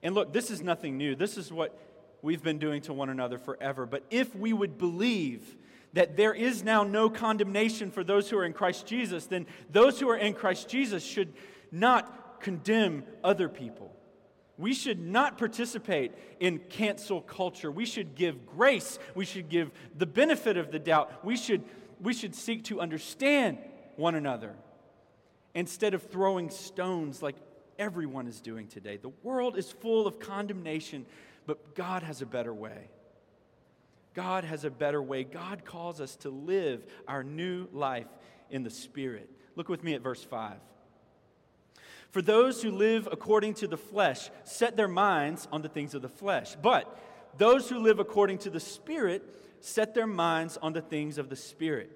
And 0.04 0.14
look, 0.14 0.34
this 0.34 0.52
is 0.52 0.62
nothing 0.62 0.98
new. 0.98 1.16
This 1.16 1.38
is 1.38 1.52
what 1.52 1.78
we've 2.22 2.44
been 2.44 2.60
doing 2.60 2.82
to 2.84 2.94
one 2.94 3.10
another 3.10 3.40
forever. 3.40 3.88
But 3.88 4.04
if 4.12 4.36
we 4.36 4.54
would 4.54 4.78
believe 4.78 5.56
that 5.94 6.16
there 6.16 6.34
is 6.34 6.64
now 6.64 6.84
no 6.84 7.10
condemnation 7.10 7.92
for 7.92 8.04
those 8.04 8.30
who 8.30 8.38
are 8.38 8.46
in 8.46 8.54
Christ 8.54 8.86
Jesus, 8.86 9.26
then 9.26 9.46
those 9.72 10.00
who 10.00 10.10
are 10.10 10.18
in 10.18 10.34
Christ 10.34 10.70
Jesus 10.70 11.04
should 11.04 11.34
not 11.72 12.42
condemn 12.42 13.04
other 13.24 13.50
people. 13.50 13.96
We 14.58 14.74
should 14.74 15.00
not 15.00 15.38
participate 15.38 16.14
in 16.40 16.60
cancel 16.60 17.22
culture. 17.22 17.72
We 17.72 17.86
should 17.86 18.16
give 18.16 18.46
grace. 18.46 19.00
We 19.16 19.26
should 19.26 19.50
give 19.50 19.72
the 19.98 20.06
benefit 20.06 20.58
of 20.58 20.72
the 20.72 20.80
doubt. 20.80 21.26
We 21.26 21.36
should, 21.36 21.64
we 22.00 22.14
should 22.14 22.36
seek 22.36 22.66
to 22.66 22.80
understand 22.80 23.58
one 23.96 24.16
another 24.16 24.56
instead 25.56 25.94
of 25.94 26.04
throwing 26.04 26.50
stones 26.50 27.22
like 27.22 27.36
everyone 27.80 28.28
is 28.28 28.40
doing 28.40 28.68
today. 28.68 28.98
The 28.98 29.12
world 29.24 29.58
is 29.58 29.72
full 29.72 30.06
of 30.06 30.20
condemnation, 30.20 31.06
but 31.48 31.76
God 31.76 32.04
has 32.04 32.22
a 32.22 32.26
better 32.26 32.54
way. 32.54 32.90
God 34.14 34.44
has 34.44 34.66
a 34.66 34.70
better 34.70 35.02
way. 35.02 35.24
God 35.24 35.64
calls 35.64 36.02
us 36.02 36.16
to 36.18 36.30
live 36.30 36.84
our 37.08 37.24
new 37.24 37.68
life 37.72 38.08
in 38.50 38.64
the 38.64 38.70
Spirit. 38.70 39.30
Look 39.56 39.70
with 39.70 39.84
me 39.84 39.94
at 39.94 40.02
verse 40.02 40.24
5. 40.24 40.58
For 42.12 42.22
those 42.22 42.62
who 42.62 42.72
live 42.72 43.08
according 43.10 43.54
to 43.56 43.68
the 43.68 43.78
flesh 43.78 44.30
set 44.44 44.76
their 44.76 44.90
minds 44.90 45.48
on 45.52 45.62
the 45.62 45.70
things 45.70 45.94
of 45.94 46.02
the 46.02 46.10
flesh, 46.10 46.56
but 46.62 47.00
those 47.38 47.70
who 47.70 47.80
live 47.80 48.00
according 48.00 48.40
to 48.40 48.50
the 48.50 48.60
Spirit 48.60 49.24
set 49.62 49.94
their 49.94 50.08
minds 50.08 50.58
on 50.58 50.74
the 50.74 50.82
things 50.82 51.18
of 51.18 51.30
the 51.30 51.36
Spirit. 51.36 51.90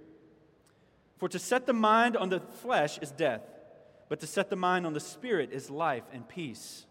For 1.17 1.27
to 1.29 1.39
set 1.39 1.65
the 1.65 1.73
mind 1.73 2.15
on 2.15 2.29
the 2.29 2.39
flesh 2.39 2.97
is 2.99 3.11
death, 3.11 3.41
but 4.07 4.21
to 4.21 4.27
set 4.27 4.49
the 4.49 4.55
mind 4.55 4.85
on 4.85 4.93
the 4.93 4.99
Spirit 4.99 5.51
is 5.51 5.69
life 5.69 6.03
and 6.13 6.27
peace. 6.27 6.85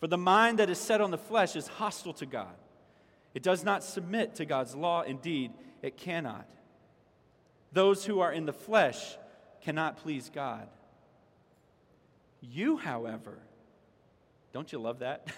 For 0.00 0.08
the 0.08 0.18
mind 0.18 0.58
that 0.58 0.70
is 0.70 0.78
set 0.78 1.00
on 1.00 1.10
the 1.12 1.18
flesh 1.18 1.54
is 1.54 1.68
hostile 1.68 2.14
to 2.14 2.26
God. 2.26 2.54
It 3.34 3.42
does 3.42 3.64
not 3.64 3.82
submit 3.82 4.36
to 4.36 4.44
God's 4.44 4.74
law. 4.74 5.02
Indeed, 5.02 5.52
it 5.82 5.96
cannot. 5.96 6.48
Those 7.72 8.04
who 8.04 8.20
are 8.20 8.32
in 8.32 8.46
the 8.46 8.52
flesh 8.52 9.16
cannot 9.60 9.98
please 9.98 10.30
God. 10.32 10.68
You, 12.40 12.76
however, 12.76 13.38
don't 14.52 14.70
you 14.72 14.78
love 14.78 15.00
that? 15.00 15.26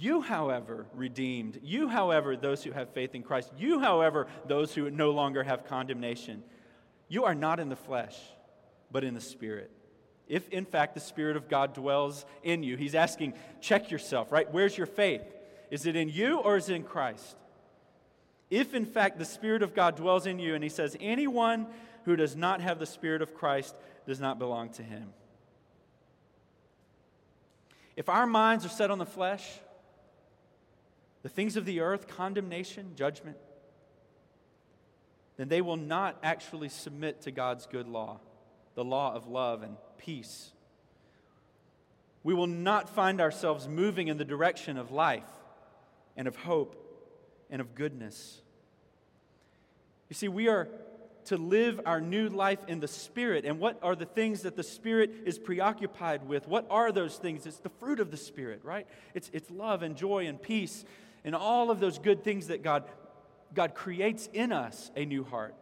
You, 0.00 0.20
however, 0.20 0.86
redeemed. 0.94 1.58
You, 1.60 1.88
however, 1.88 2.36
those 2.36 2.62
who 2.62 2.70
have 2.70 2.90
faith 2.90 3.16
in 3.16 3.24
Christ. 3.24 3.50
You, 3.58 3.80
however, 3.80 4.28
those 4.46 4.72
who 4.72 4.88
no 4.92 5.10
longer 5.10 5.42
have 5.42 5.66
condemnation. 5.66 6.44
You 7.08 7.24
are 7.24 7.34
not 7.34 7.58
in 7.58 7.68
the 7.68 7.74
flesh, 7.74 8.16
but 8.92 9.02
in 9.02 9.14
the 9.14 9.20
Spirit. 9.20 9.72
If, 10.28 10.48
in 10.50 10.66
fact, 10.66 10.94
the 10.94 11.00
Spirit 11.00 11.36
of 11.36 11.48
God 11.48 11.74
dwells 11.74 12.26
in 12.44 12.62
you, 12.62 12.76
He's 12.76 12.94
asking, 12.94 13.34
check 13.60 13.90
yourself, 13.90 14.30
right? 14.30 14.48
Where's 14.52 14.78
your 14.78 14.86
faith? 14.86 15.22
Is 15.70 15.86
it 15.86 15.96
in 15.96 16.08
you 16.08 16.38
or 16.38 16.56
is 16.56 16.68
it 16.68 16.74
in 16.74 16.82
Christ? 16.82 17.36
If, 18.50 18.74
in 18.74 18.86
fact, 18.86 19.18
the 19.18 19.24
Spirit 19.24 19.62
of 19.62 19.74
God 19.74 19.96
dwells 19.96 20.26
in 20.26 20.38
you, 20.38 20.54
and 20.54 20.64
He 20.64 20.70
says, 20.70 20.96
anyone 21.00 21.66
who 22.04 22.16
does 22.16 22.34
not 22.34 22.60
have 22.60 22.78
the 22.78 22.86
Spirit 22.86 23.20
of 23.20 23.34
Christ 23.34 23.74
does 24.06 24.20
not 24.20 24.38
belong 24.38 24.70
to 24.70 24.82
Him. 24.82 25.12
If 27.96 28.08
our 28.08 28.26
minds 28.26 28.64
are 28.64 28.70
set 28.70 28.90
on 28.90 28.98
the 28.98 29.04
flesh, 29.04 29.46
the 31.22 31.28
things 31.28 31.56
of 31.56 31.66
the 31.66 31.80
earth, 31.80 32.08
condemnation, 32.08 32.92
judgment, 32.94 33.36
then 35.36 35.48
they 35.48 35.60
will 35.60 35.76
not 35.76 36.16
actually 36.22 36.68
submit 36.68 37.22
to 37.22 37.30
God's 37.30 37.66
good 37.66 37.86
law, 37.86 38.20
the 38.74 38.84
law 38.84 39.14
of 39.14 39.26
love 39.26 39.62
and 39.62 39.76
peace. 39.98 40.52
We 42.22 42.34
will 42.34 42.46
not 42.46 42.88
find 42.88 43.20
ourselves 43.20 43.68
moving 43.68 44.08
in 44.08 44.16
the 44.16 44.24
direction 44.24 44.78
of 44.78 44.90
life 44.90 45.28
and 46.18 46.28
of 46.28 46.36
hope 46.36 46.76
and 47.48 47.62
of 47.62 47.74
goodness. 47.74 48.42
You 50.10 50.14
see, 50.14 50.28
we 50.28 50.48
are 50.48 50.68
to 51.26 51.36
live 51.36 51.80
our 51.86 52.00
new 52.00 52.28
life 52.28 52.58
in 52.68 52.80
the 52.80 52.88
Spirit. 52.88 53.44
And 53.44 53.60
what 53.60 53.78
are 53.82 53.94
the 53.94 54.06
things 54.06 54.42
that 54.42 54.56
the 54.56 54.62
Spirit 54.62 55.10
is 55.24 55.38
preoccupied 55.38 56.26
with? 56.26 56.48
What 56.48 56.66
are 56.70 56.90
those 56.90 57.16
things? 57.16 57.46
It's 57.46 57.58
the 57.58 57.68
fruit 57.68 58.00
of 58.00 58.10
the 58.10 58.16
Spirit, 58.16 58.60
right? 58.64 58.86
It's, 59.14 59.30
it's 59.32 59.50
love 59.50 59.82
and 59.82 59.96
joy 59.96 60.26
and 60.26 60.40
peace 60.40 60.84
and 61.24 61.34
all 61.34 61.70
of 61.70 61.80
those 61.80 61.98
good 61.98 62.24
things 62.24 62.46
that 62.46 62.62
God, 62.62 62.84
God 63.54 63.74
creates 63.74 64.28
in 64.32 64.52
us 64.52 64.90
a 64.96 65.04
new 65.04 65.24
heart. 65.24 65.54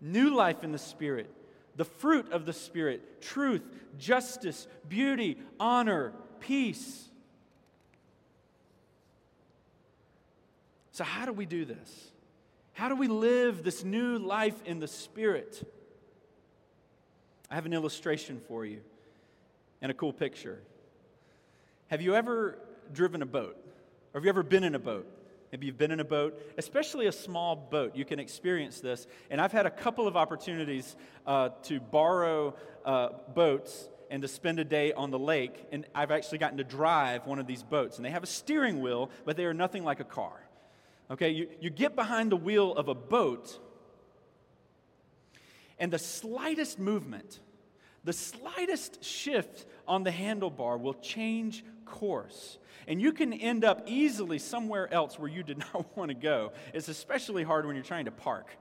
New 0.00 0.34
life 0.34 0.62
in 0.64 0.72
the 0.72 0.78
Spirit, 0.78 1.30
the 1.76 1.84
fruit 1.84 2.30
of 2.32 2.44
the 2.44 2.52
Spirit, 2.52 3.22
truth, 3.22 3.62
justice, 3.98 4.66
beauty, 4.88 5.38
honor, 5.58 6.12
peace. 6.40 7.08
So, 10.92 11.04
how 11.04 11.24
do 11.24 11.32
we 11.32 11.46
do 11.46 11.64
this? 11.64 12.12
How 12.74 12.88
do 12.88 12.96
we 12.96 13.08
live 13.08 13.62
this 13.62 13.82
new 13.82 14.18
life 14.18 14.62
in 14.64 14.78
the 14.78 14.86
Spirit? 14.86 15.66
I 17.50 17.54
have 17.54 17.66
an 17.66 17.72
illustration 17.72 18.40
for 18.46 18.64
you 18.64 18.80
and 19.80 19.90
a 19.90 19.94
cool 19.94 20.12
picture. 20.12 20.60
Have 21.88 22.02
you 22.02 22.14
ever 22.14 22.58
driven 22.92 23.22
a 23.22 23.26
boat? 23.26 23.56
Or 24.12 24.20
have 24.20 24.24
you 24.24 24.28
ever 24.28 24.42
been 24.42 24.64
in 24.64 24.74
a 24.74 24.78
boat? 24.78 25.06
Maybe 25.50 25.66
you've 25.66 25.78
been 25.78 25.90
in 25.90 26.00
a 26.00 26.04
boat, 26.04 26.40
especially 26.56 27.06
a 27.06 27.12
small 27.12 27.56
boat. 27.56 27.94
You 27.96 28.06
can 28.06 28.18
experience 28.18 28.80
this. 28.80 29.06
And 29.30 29.40
I've 29.40 29.52
had 29.52 29.66
a 29.66 29.70
couple 29.70 30.06
of 30.06 30.16
opportunities 30.16 30.96
uh, 31.26 31.50
to 31.64 31.80
borrow 31.80 32.54
uh, 32.86 33.10
boats 33.34 33.88
and 34.10 34.22
to 34.22 34.28
spend 34.28 34.58
a 34.58 34.64
day 34.64 34.92
on 34.92 35.10
the 35.10 35.18
lake. 35.18 35.66
And 35.72 35.86
I've 35.94 36.10
actually 36.10 36.38
gotten 36.38 36.58
to 36.58 36.64
drive 36.64 37.26
one 37.26 37.38
of 37.38 37.46
these 37.46 37.62
boats. 37.62 37.96
And 37.96 38.04
they 38.04 38.10
have 38.10 38.22
a 38.22 38.26
steering 38.26 38.80
wheel, 38.80 39.10
but 39.24 39.36
they 39.36 39.44
are 39.44 39.54
nothing 39.54 39.84
like 39.84 40.00
a 40.00 40.04
car. 40.04 40.38
Okay, 41.10 41.30
you, 41.30 41.48
you 41.60 41.70
get 41.70 41.94
behind 41.94 42.32
the 42.32 42.36
wheel 42.36 42.72
of 42.74 42.88
a 42.88 42.94
boat, 42.94 43.58
and 45.78 45.92
the 45.92 45.98
slightest 45.98 46.78
movement, 46.78 47.40
the 48.04 48.12
slightest 48.12 49.04
shift 49.04 49.66
on 49.86 50.04
the 50.04 50.10
handlebar 50.10 50.80
will 50.80 50.94
change 50.94 51.64
course. 51.84 52.58
And 52.88 53.00
you 53.00 53.12
can 53.12 53.32
end 53.32 53.64
up 53.64 53.84
easily 53.86 54.38
somewhere 54.38 54.92
else 54.92 55.18
where 55.18 55.28
you 55.28 55.42
did 55.42 55.58
not 55.74 55.96
want 55.96 56.08
to 56.08 56.14
go. 56.14 56.52
It's 56.72 56.88
especially 56.88 57.42
hard 57.42 57.66
when 57.66 57.76
you're 57.76 57.84
trying 57.84 58.06
to 58.06 58.10
park 58.10 58.56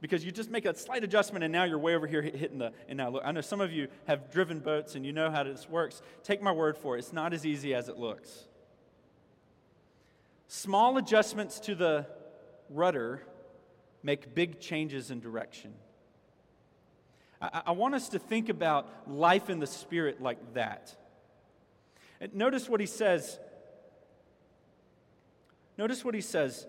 because 0.00 0.24
you 0.24 0.30
just 0.30 0.50
make 0.50 0.66
a 0.66 0.74
slight 0.76 1.02
adjustment 1.02 1.44
and 1.44 1.52
now 1.52 1.64
you're 1.64 1.78
way 1.78 1.94
over 1.94 2.06
here 2.06 2.20
hitting 2.20 2.58
the 2.58 2.72
and 2.88 2.98
now 2.98 3.08
look 3.08 3.22
i 3.24 3.32
know 3.32 3.40
some 3.40 3.62
of 3.62 3.72
you 3.72 3.88
have 4.06 4.30
driven 4.30 4.58
boats 4.58 4.96
and 4.96 5.06
you 5.06 5.12
know 5.14 5.30
how 5.30 5.42
this 5.42 5.66
works 5.66 6.02
take 6.22 6.42
my 6.42 6.52
word 6.52 6.76
for 6.76 6.96
it 6.96 6.98
it's 6.98 7.12
not 7.12 7.32
as 7.32 7.46
easy 7.46 7.74
as 7.74 7.88
it 7.88 7.96
looks 7.96 8.44
small 10.54 10.96
adjustments 10.98 11.60
to 11.60 11.74
the 11.74 12.06
rudder 12.70 13.22
make 14.02 14.34
big 14.34 14.60
changes 14.60 15.10
in 15.10 15.20
direction 15.20 15.72
I, 17.40 17.62
I 17.66 17.70
want 17.72 17.94
us 17.94 18.10
to 18.10 18.18
think 18.18 18.48
about 18.48 18.88
life 19.10 19.50
in 19.50 19.58
the 19.58 19.66
spirit 19.66 20.20
like 20.20 20.54
that 20.54 20.94
notice 22.32 22.68
what 22.68 22.80
he 22.80 22.86
says 22.86 23.38
Notice 25.76 26.04
what 26.04 26.14
he 26.14 26.20
says. 26.20 26.66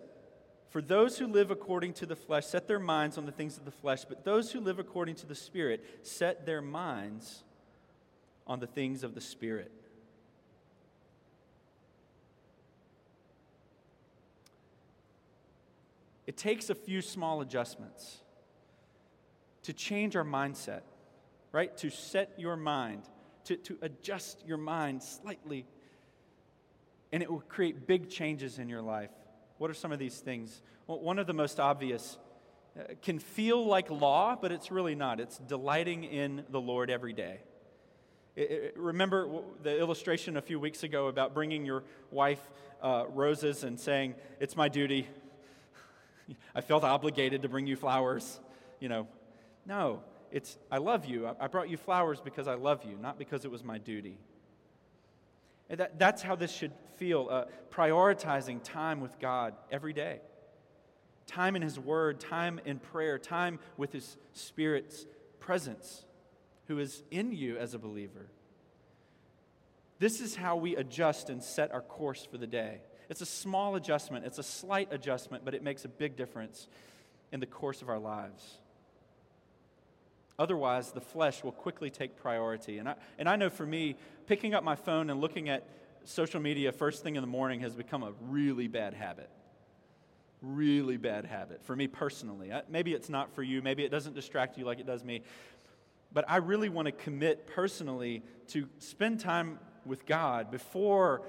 For 0.69 0.81
those 0.81 1.17
who 1.17 1.27
live 1.27 1.51
according 1.51 1.93
to 1.93 2.05
the 2.05 2.15
flesh 2.15 2.45
set 2.45 2.67
their 2.67 2.79
minds 2.79 3.17
on 3.17 3.25
the 3.25 3.31
things 3.31 3.57
of 3.57 3.65
the 3.65 3.71
flesh, 3.71 4.03
but 4.05 4.25
those 4.25 4.51
who 4.51 4.59
live 4.59 4.79
according 4.79 5.15
to 5.15 5.25
the 5.25 5.35
Spirit 5.35 5.85
set 6.01 6.45
their 6.45 6.61
minds 6.61 7.43
on 8.45 8.59
the 8.59 8.67
things 8.67 9.03
of 9.03 9.15
the 9.15 9.21
Spirit. 9.21 9.71
It 16.27 16.37
takes 16.37 16.69
a 16.69 16.75
few 16.75 17.01
small 17.01 17.41
adjustments 17.41 18.21
to 19.63 19.73
change 19.73 20.15
our 20.15 20.23
mindset, 20.23 20.81
right? 21.51 21.75
To 21.77 21.89
set 21.89 22.33
your 22.37 22.55
mind, 22.55 23.03
to, 23.45 23.57
to 23.57 23.77
adjust 23.81 24.43
your 24.45 24.57
mind 24.57 25.03
slightly 25.03 25.65
and 27.15 27.23
it 27.23 27.31
will 27.31 27.43
create 27.47 27.87
big 27.87 28.09
changes 28.09 28.59
in 28.59 28.67
your 28.67 28.81
life. 28.81 29.09
What 29.57 29.71
are 29.71 29.73
some 29.73 29.93
of 29.93 29.99
these 29.99 30.17
things? 30.17 30.61
Well, 30.85 30.99
one 30.99 31.17
of 31.17 31.27
the 31.27 31.33
most 31.33 31.61
obvious 31.61 32.17
uh, 32.77 32.93
can 33.01 33.19
feel 33.19 33.65
like 33.65 33.89
law, 33.89 34.35
but 34.35 34.51
it's 34.51 34.69
really 34.69 34.95
not. 34.95 35.21
It's 35.21 35.37
delighting 35.37 36.03
in 36.03 36.43
the 36.49 36.59
Lord 36.59 36.89
every 36.89 37.13
day. 37.13 37.39
It, 38.35 38.51
it, 38.51 38.73
remember 38.75 39.43
the 39.63 39.79
illustration 39.79 40.35
a 40.35 40.41
few 40.41 40.59
weeks 40.59 40.83
ago 40.83 41.07
about 41.07 41.33
bringing 41.33 41.65
your 41.65 41.85
wife 42.11 42.51
uh, 42.81 43.05
roses 43.07 43.63
and 43.63 43.79
saying, 43.79 44.15
It's 44.41 44.57
my 44.57 44.67
duty. 44.67 45.07
I 46.55 46.61
felt 46.61 46.83
obligated 46.83 47.41
to 47.43 47.49
bring 47.49 47.67
you 47.67 47.75
flowers. 47.75 48.39
You 48.79 48.89
know, 48.89 49.07
no, 49.65 50.01
it's, 50.31 50.57
I 50.71 50.77
love 50.77 51.05
you. 51.05 51.29
I, 51.39 51.47
brought 51.47 51.69
you 51.69 51.77
flowers 51.77 52.19
because 52.21 52.47
I 52.47 52.55
love 52.55 52.83
you, 52.83 52.97
not 53.01 53.17
because 53.17 53.45
it 53.45 53.51
was 53.51 53.63
my 53.63 53.77
duty. 53.77 54.17
And 55.69 55.79
that, 55.79 55.97
that's 55.97 56.21
how 56.21 56.35
this 56.35 56.51
should 56.51 56.73
feel 56.97 57.27
uh, 57.29 57.45
prioritizing 57.71 58.61
time 58.63 59.01
with 59.01 59.19
God 59.19 59.53
every 59.71 59.93
day. 59.93 60.19
Time 61.27 61.55
in 61.55 61.61
His 61.61 61.79
Word, 61.79 62.19
time 62.19 62.59
in 62.65 62.79
prayer, 62.79 63.17
time 63.17 63.59
with 63.77 63.91
His 63.91 64.17
Spirit's 64.33 65.05
presence, 65.39 66.05
who 66.67 66.79
is 66.79 67.03
in 67.09 67.31
you 67.31 67.57
as 67.57 67.73
a 67.73 67.79
believer. 67.79 68.27
This 69.97 70.21
is 70.21 70.35
how 70.35 70.57
we 70.57 70.75
adjust 70.75 71.29
and 71.29 71.41
set 71.41 71.71
our 71.71 71.81
course 71.81 72.27
for 72.29 72.37
the 72.37 72.47
day. 72.47 72.81
It's 73.09 73.21
a 73.21 73.25
small 73.25 73.75
adjustment, 73.75 74.25
it's 74.25 74.39
a 74.39 74.43
slight 74.43 74.89
adjustment, 74.91 75.45
but 75.45 75.53
it 75.53 75.63
makes 75.63 75.85
a 75.85 75.87
big 75.87 76.15
difference 76.15 76.67
in 77.31 77.39
the 77.39 77.45
course 77.45 77.81
of 77.81 77.89
our 77.89 77.99
lives. 77.99 78.57
Otherwise, 80.37 80.91
the 80.91 81.01
flesh 81.01 81.43
will 81.43 81.51
quickly 81.51 81.89
take 81.89 82.17
priority. 82.17 82.77
And 82.77 82.89
I, 82.89 82.95
and 83.17 83.29
I 83.29 83.35
know 83.35 83.49
for 83.49 83.65
me, 83.65 83.95
picking 84.27 84.53
up 84.53 84.63
my 84.63 84.75
phone 84.75 85.09
and 85.09 85.21
looking 85.21 85.47
at 85.49 85.63
social 86.03 86.41
media 86.41 86.71
first 86.71 87.03
thing 87.03 87.15
in 87.15 87.21
the 87.21 87.27
morning 87.27 87.61
has 87.61 87.73
become 87.73 88.03
a 88.03 88.11
really 88.29 88.67
bad 88.67 88.93
habit. 88.93 89.29
Really 90.41 90.97
bad 90.97 91.25
habit 91.25 91.63
for 91.63 91.75
me 91.75 91.87
personally. 91.87 92.51
Maybe 92.69 92.93
it's 92.93 93.09
not 93.09 93.33
for 93.33 93.43
you, 93.43 93.61
maybe 93.61 93.83
it 93.85 93.89
doesn't 93.89 94.13
distract 94.13 94.57
you 94.57 94.65
like 94.65 94.79
it 94.79 94.85
does 94.85 95.03
me. 95.03 95.21
But 96.13 96.25
I 96.29 96.37
really 96.37 96.69
want 96.69 96.87
to 96.87 96.91
commit 96.91 97.47
personally 97.47 98.21
to 98.49 98.67
spend 98.79 99.21
time 99.21 99.59
with 99.85 100.05
God 100.05 100.51
before 100.51 101.21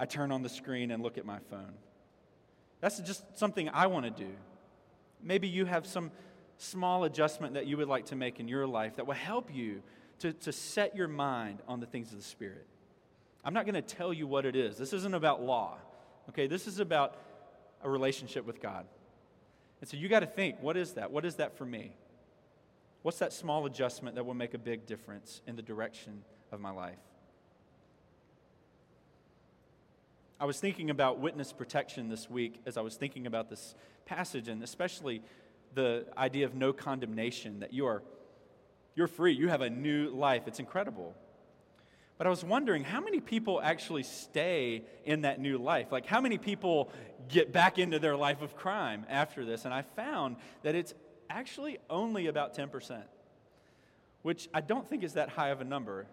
I 0.00 0.06
turn 0.06 0.32
on 0.32 0.42
the 0.42 0.48
screen 0.48 0.90
and 0.90 1.02
look 1.02 1.18
at 1.18 1.26
my 1.26 1.38
phone. 1.50 1.74
That's 2.80 2.98
just 3.00 3.38
something 3.38 3.68
I 3.68 3.86
want 3.86 4.06
to 4.06 4.10
do. 4.10 4.30
Maybe 5.22 5.46
you 5.46 5.66
have 5.66 5.86
some 5.86 6.10
small 6.56 7.04
adjustment 7.04 7.52
that 7.52 7.66
you 7.66 7.76
would 7.76 7.88
like 7.88 8.06
to 8.06 8.16
make 8.16 8.40
in 8.40 8.48
your 8.48 8.66
life 8.66 8.96
that 8.96 9.06
will 9.06 9.12
help 9.12 9.54
you 9.54 9.82
to, 10.20 10.32
to 10.32 10.52
set 10.52 10.96
your 10.96 11.06
mind 11.06 11.58
on 11.68 11.80
the 11.80 11.86
things 11.86 12.12
of 12.12 12.16
the 12.16 12.24
Spirit. 12.24 12.66
I'm 13.44 13.52
not 13.52 13.66
going 13.66 13.74
to 13.74 13.82
tell 13.82 14.10
you 14.10 14.26
what 14.26 14.46
it 14.46 14.56
is. 14.56 14.78
This 14.78 14.94
isn't 14.94 15.14
about 15.14 15.42
law, 15.42 15.76
okay? 16.30 16.46
This 16.46 16.66
is 16.66 16.80
about 16.80 17.16
a 17.82 17.90
relationship 17.90 18.46
with 18.46 18.62
God. 18.62 18.86
And 19.82 19.88
so 19.88 19.98
you 19.98 20.08
got 20.08 20.20
to 20.20 20.26
think 20.26 20.62
what 20.62 20.78
is 20.78 20.94
that? 20.94 21.10
What 21.10 21.26
is 21.26 21.34
that 21.36 21.58
for 21.58 21.66
me? 21.66 21.92
What's 23.02 23.18
that 23.18 23.34
small 23.34 23.66
adjustment 23.66 24.16
that 24.16 24.24
will 24.24 24.34
make 24.34 24.54
a 24.54 24.58
big 24.58 24.86
difference 24.86 25.42
in 25.46 25.56
the 25.56 25.62
direction 25.62 26.24
of 26.52 26.60
my 26.60 26.70
life? 26.70 26.96
I 30.40 30.46
was 30.46 30.58
thinking 30.58 30.88
about 30.88 31.18
witness 31.18 31.52
protection 31.52 32.08
this 32.08 32.30
week 32.30 32.62
as 32.64 32.78
I 32.78 32.80
was 32.80 32.96
thinking 32.96 33.26
about 33.26 33.50
this 33.50 33.74
passage, 34.06 34.48
and 34.48 34.62
especially 34.62 35.22
the 35.74 36.06
idea 36.16 36.46
of 36.46 36.54
no 36.54 36.72
condemnation, 36.72 37.60
that 37.60 37.74
you 37.74 37.86
are 37.86 38.02
you're 38.96 39.06
free, 39.06 39.32
you 39.32 39.48
have 39.48 39.60
a 39.60 39.70
new 39.70 40.08
life. 40.08 40.44
It's 40.46 40.58
incredible. 40.58 41.14
But 42.18 42.26
I 42.26 42.30
was 42.30 42.42
wondering 42.42 42.84
how 42.84 43.00
many 43.00 43.20
people 43.20 43.60
actually 43.62 44.02
stay 44.02 44.82
in 45.04 45.22
that 45.22 45.40
new 45.40 45.58
life? 45.58 45.92
Like, 45.92 46.06
how 46.06 46.20
many 46.20 46.38
people 46.38 46.90
get 47.28 47.52
back 47.52 47.78
into 47.78 47.98
their 47.98 48.16
life 48.16 48.42
of 48.42 48.56
crime 48.56 49.06
after 49.08 49.44
this? 49.44 49.64
And 49.64 49.72
I 49.72 49.82
found 49.82 50.36
that 50.62 50.74
it's 50.74 50.92
actually 51.30 51.78
only 51.88 52.26
about 52.26 52.54
10%, 52.54 53.02
which 54.22 54.48
I 54.52 54.60
don't 54.60 54.86
think 54.86 55.04
is 55.04 55.14
that 55.14 55.30
high 55.30 55.48
of 55.48 55.60
a 55.60 55.64
number 55.64 56.06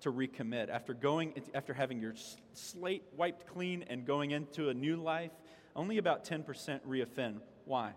to 0.00 0.12
recommit. 0.12 0.68
After 0.68 0.94
going 0.94 1.34
after 1.54 1.74
having 1.74 2.00
your 2.00 2.14
slate 2.54 3.04
wiped 3.16 3.46
clean 3.46 3.84
and 3.88 4.06
going 4.06 4.30
into 4.30 4.68
a 4.68 4.74
new 4.74 4.96
life 4.96 5.32
only 5.76 5.98
about 5.98 6.24
10% 6.24 6.80
reoffend. 6.88 7.40
Why? 7.64 7.92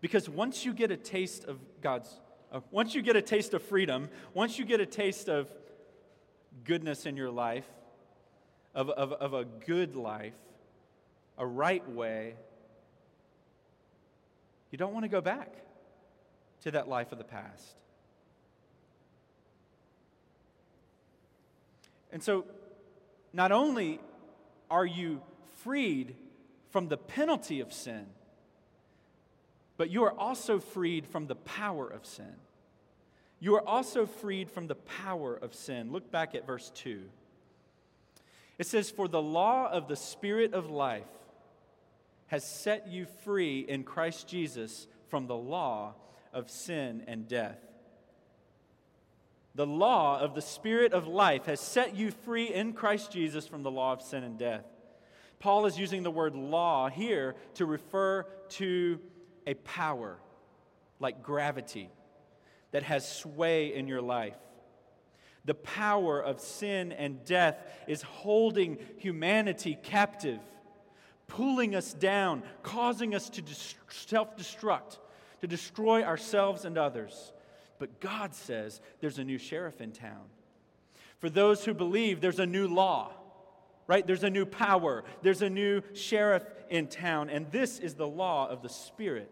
Because 0.00 0.28
once 0.28 0.64
you 0.64 0.74
get 0.74 0.90
a 0.90 0.96
taste 0.96 1.44
of 1.44 1.58
god's 1.80 2.20
uh, 2.52 2.60
once 2.70 2.94
you 2.94 3.02
get 3.02 3.16
a 3.16 3.22
taste 3.22 3.54
of 3.54 3.62
freedom 3.62 4.08
once 4.34 4.58
you 4.58 4.64
get 4.64 4.80
a 4.80 4.86
taste 4.86 5.28
of 5.28 5.48
goodness 6.64 7.06
in 7.06 7.16
your 7.16 7.30
life, 7.30 7.66
of, 8.74 8.90
of, 8.90 9.12
of 9.12 9.34
a 9.34 9.44
good 9.44 9.96
life, 9.96 10.34
a 11.36 11.46
right 11.46 11.88
way, 11.90 12.34
you 14.70 14.78
don't 14.78 14.92
want 14.92 15.04
to 15.04 15.08
go 15.08 15.20
back 15.20 15.54
to 16.62 16.70
that 16.72 16.88
life 16.88 17.12
of 17.12 17.18
the 17.18 17.24
past. 17.24 17.76
And 22.12 22.22
so, 22.22 22.44
not 23.32 23.52
only 23.52 24.00
are 24.70 24.86
you 24.86 25.20
freed 25.62 26.14
from 26.70 26.88
the 26.88 26.96
penalty 26.96 27.60
of 27.60 27.72
sin, 27.72 28.06
but 29.76 29.90
you 29.90 30.04
are 30.04 30.18
also 30.18 30.58
freed 30.58 31.06
from 31.06 31.26
the 31.26 31.36
power 31.36 31.86
of 31.86 32.04
sin. 32.04 32.34
You 33.40 33.54
are 33.54 33.66
also 33.66 34.06
freed 34.06 34.50
from 34.50 34.66
the 34.66 34.74
power 34.74 35.34
of 35.34 35.54
sin. 35.54 35.92
Look 35.92 36.10
back 36.10 36.34
at 36.34 36.46
verse 36.46 36.70
2. 36.74 37.02
It 38.58 38.66
says, 38.66 38.90
For 38.90 39.06
the 39.06 39.22
law 39.22 39.70
of 39.70 39.86
the 39.86 39.96
Spirit 39.96 40.52
of 40.52 40.70
life 40.70 41.04
has 42.26 42.44
set 42.44 42.88
you 42.88 43.06
free 43.24 43.60
in 43.60 43.84
Christ 43.84 44.28
Jesus 44.28 44.88
from 45.08 45.26
the 45.26 45.36
law 45.36 45.94
of 46.32 46.50
sin 46.50 47.04
and 47.06 47.28
death. 47.28 47.58
The 49.58 49.66
law 49.66 50.20
of 50.20 50.36
the 50.36 50.40
Spirit 50.40 50.92
of 50.92 51.08
life 51.08 51.46
has 51.46 51.58
set 51.58 51.96
you 51.96 52.12
free 52.12 52.44
in 52.44 52.74
Christ 52.74 53.10
Jesus 53.10 53.48
from 53.48 53.64
the 53.64 53.72
law 53.72 53.92
of 53.92 54.00
sin 54.00 54.22
and 54.22 54.38
death. 54.38 54.62
Paul 55.40 55.66
is 55.66 55.76
using 55.76 56.04
the 56.04 56.12
word 56.12 56.36
law 56.36 56.88
here 56.88 57.34
to 57.54 57.66
refer 57.66 58.22
to 58.50 59.00
a 59.48 59.54
power 59.54 60.16
like 61.00 61.24
gravity 61.24 61.90
that 62.70 62.84
has 62.84 63.10
sway 63.10 63.74
in 63.74 63.88
your 63.88 64.00
life. 64.00 64.36
The 65.44 65.54
power 65.54 66.22
of 66.22 66.38
sin 66.38 66.92
and 66.92 67.24
death 67.24 67.56
is 67.88 68.02
holding 68.02 68.78
humanity 68.98 69.76
captive, 69.82 70.38
pulling 71.26 71.74
us 71.74 71.92
down, 71.92 72.44
causing 72.62 73.12
us 73.12 73.28
to 73.30 73.42
self 73.88 74.36
destruct, 74.36 74.98
to 75.40 75.48
destroy 75.48 76.04
ourselves 76.04 76.64
and 76.64 76.78
others. 76.78 77.32
But 77.78 78.00
God 78.00 78.34
says 78.34 78.80
there's 79.00 79.18
a 79.18 79.24
new 79.24 79.38
sheriff 79.38 79.80
in 79.80 79.92
town. 79.92 80.24
For 81.18 81.30
those 81.30 81.64
who 81.64 81.74
believe, 81.74 82.20
there's 82.20 82.38
a 82.38 82.46
new 82.46 82.68
law, 82.68 83.12
right? 83.86 84.06
There's 84.06 84.24
a 84.24 84.30
new 84.30 84.46
power, 84.46 85.04
there's 85.22 85.42
a 85.42 85.50
new 85.50 85.82
sheriff 85.94 86.44
in 86.70 86.86
town, 86.86 87.28
and 87.30 87.50
this 87.50 87.78
is 87.78 87.94
the 87.94 88.06
law 88.06 88.48
of 88.48 88.62
the 88.62 88.68
Spirit 88.68 89.30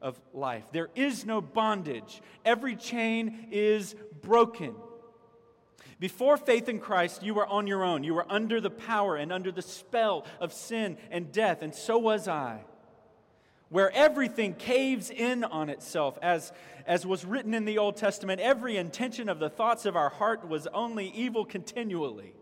of 0.00 0.20
life. 0.32 0.64
There 0.72 0.88
is 0.94 1.26
no 1.26 1.40
bondage, 1.40 2.22
every 2.44 2.76
chain 2.76 3.48
is 3.50 3.94
broken. 4.22 4.74
Before 5.98 6.36
faith 6.36 6.68
in 6.68 6.78
Christ, 6.78 7.22
you 7.22 7.32
were 7.32 7.46
on 7.46 7.66
your 7.66 7.82
own. 7.82 8.04
You 8.04 8.12
were 8.12 8.30
under 8.30 8.60
the 8.60 8.70
power 8.70 9.16
and 9.16 9.32
under 9.32 9.50
the 9.50 9.62
spell 9.62 10.26
of 10.40 10.52
sin 10.52 10.98
and 11.10 11.32
death, 11.32 11.62
and 11.62 11.74
so 11.74 11.96
was 11.96 12.28
I. 12.28 12.64
Where 13.68 13.90
everything 13.92 14.54
caves 14.54 15.10
in 15.10 15.42
on 15.42 15.68
itself, 15.68 16.18
as, 16.22 16.52
as 16.86 17.04
was 17.04 17.24
written 17.24 17.52
in 17.52 17.64
the 17.64 17.78
Old 17.78 17.96
Testament, 17.96 18.40
every 18.40 18.76
intention 18.76 19.28
of 19.28 19.38
the 19.38 19.50
thoughts 19.50 19.86
of 19.86 19.96
our 19.96 20.08
heart 20.08 20.48
was 20.48 20.68
only 20.68 21.08
evil 21.08 21.44
continually. 21.44 22.32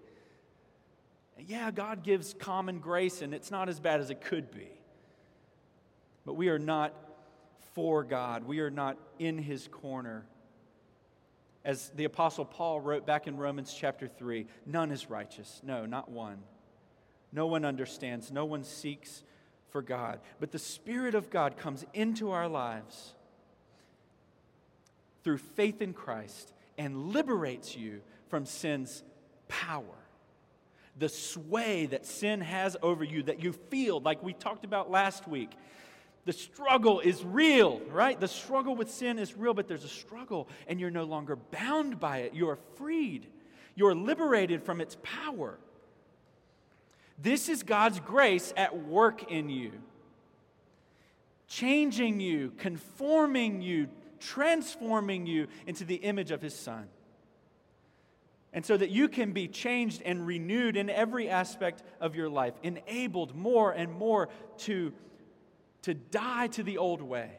Yeah, 1.38 1.70
God 1.70 2.02
gives 2.02 2.34
common 2.34 2.78
grace, 2.78 3.22
and 3.22 3.34
it's 3.34 3.50
not 3.50 3.68
as 3.68 3.80
bad 3.80 4.00
as 4.00 4.10
it 4.10 4.20
could 4.20 4.50
be. 4.50 4.68
But 6.24 6.34
we 6.34 6.48
are 6.48 6.58
not 6.58 6.94
for 7.74 8.04
God. 8.04 8.44
We 8.44 8.60
are 8.60 8.70
not 8.70 8.96
in 9.18 9.38
his 9.38 9.68
corner. 9.68 10.24
As 11.64 11.90
the 11.96 12.04
Apostle 12.04 12.44
Paul 12.44 12.80
wrote 12.80 13.06
back 13.06 13.26
in 13.26 13.36
Romans 13.36 13.74
chapter 13.74 14.06
3 14.06 14.46
none 14.66 14.90
is 14.90 15.08
righteous. 15.10 15.60
No, 15.64 15.86
not 15.86 16.10
one. 16.10 16.38
No 17.32 17.46
one 17.46 17.64
understands. 17.64 18.30
No 18.30 18.44
one 18.44 18.62
seeks 18.62 19.22
for 19.74 19.82
God. 19.82 20.20
But 20.38 20.52
the 20.52 20.58
Spirit 20.60 21.16
of 21.16 21.30
God 21.30 21.56
comes 21.56 21.84
into 21.92 22.30
our 22.30 22.46
lives 22.46 23.12
through 25.24 25.38
faith 25.38 25.82
in 25.82 25.92
Christ 25.92 26.52
and 26.78 27.12
liberates 27.12 27.76
you 27.76 28.00
from 28.28 28.46
sin's 28.46 29.02
power. 29.48 29.96
The 30.96 31.08
sway 31.08 31.86
that 31.86 32.06
sin 32.06 32.40
has 32.40 32.76
over 32.82 33.02
you, 33.02 33.24
that 33.24 33.42
you 33.42 33.52
feel, 33.52 33.98
like 33.98 34.22
we 34.22 34.32
talked 34.32 34.64
about 34.64 34.92
last 34.92 35.26
week, 35.26 35.50
the 36.24 36.32
struggle 36.32 37.00
is 37.00 37.24
real, 37.24 37.80
right? 37.90 38.18
The 38.18 38.28
struggle 38.28 38.76
with 38.76 38.92
sin 38.92 39.18
is 39.18 39.36
real, 39.36 39.54
but 39.54 39.66
there's 39.66 39.82
a 39.82 39.88
struggle, 39.88 40.46
and 40.68 40.78
you're 40.78 40.90
no 40.90 41.02
longer 41.02 41.34
bound 41.34 41.98
by 41.98 42.18
it. 42.18 42.32
You 42.32 42.48
are 42.48 42.58
freed, 42.76 43.26
you're 43.74 43.96
liberated 43.96 44.62
from 44.62 44.80
its 44.80 44.96
power. 45.02 45.58
This 47.18 47.48
is 47.48 47.62
God's 47.62 48.00
grace 48.00 48.52
at 48.56 48.76
work 48.76 49.30
in 49.30 49.48
you, 49.48 49.72
changing 51.46 52.20
you, 52.20 52.52
conforming 52.58 53.62
you, 53.62 53.88
transforming 54.18 55.26
you 55.26 55.48
into 55.66 55.84
the 55.84 55.96
image 55.96 56.30
of 56.30 56.42
His 56.42 56.54
Son. 56.54 56.88
And 58.52 58.64
so 58.64 58.76
that 58.76 58.90
you 58.90 59.08
can 59.08 59.32
be 59.32 59.48
changed 59.48 60.00
and 60.04 60.26
renewed 60.26 60.76
in 60.76 60.88
every 60.88 61.28
aspect 61.28 61.82
of 62.00 62.14
your 62.14 62.28
life, 62.28 62.54
enabled 62.62 63.34
more 63.34 63.72
and 63.72 63.92
more 63.92 64.28
to 64.58 64.92
to 65.84 65.92
die 65.92 66.46
to 66.46 66.62
the 66.62 66.78
old 66.78 67.02
way, 67.02 67.30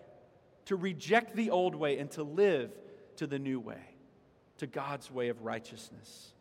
to 0.66 0.76
reject 0.76 1.36
the 1.36 1.50
old 1.50 1.74
way, 1.74 1.98
and 1.98 2.12
to 2.12 2.22
live 2.22 2.72
to 3.16 3.26
the 3.26 3.40
new 3.40 3.60
way, 3.60 3.82
to 4.60 4.68
God's 4.68 5.10
way 5.10 5.30
of 5.30 5.42
righteousness. 5.42 6.35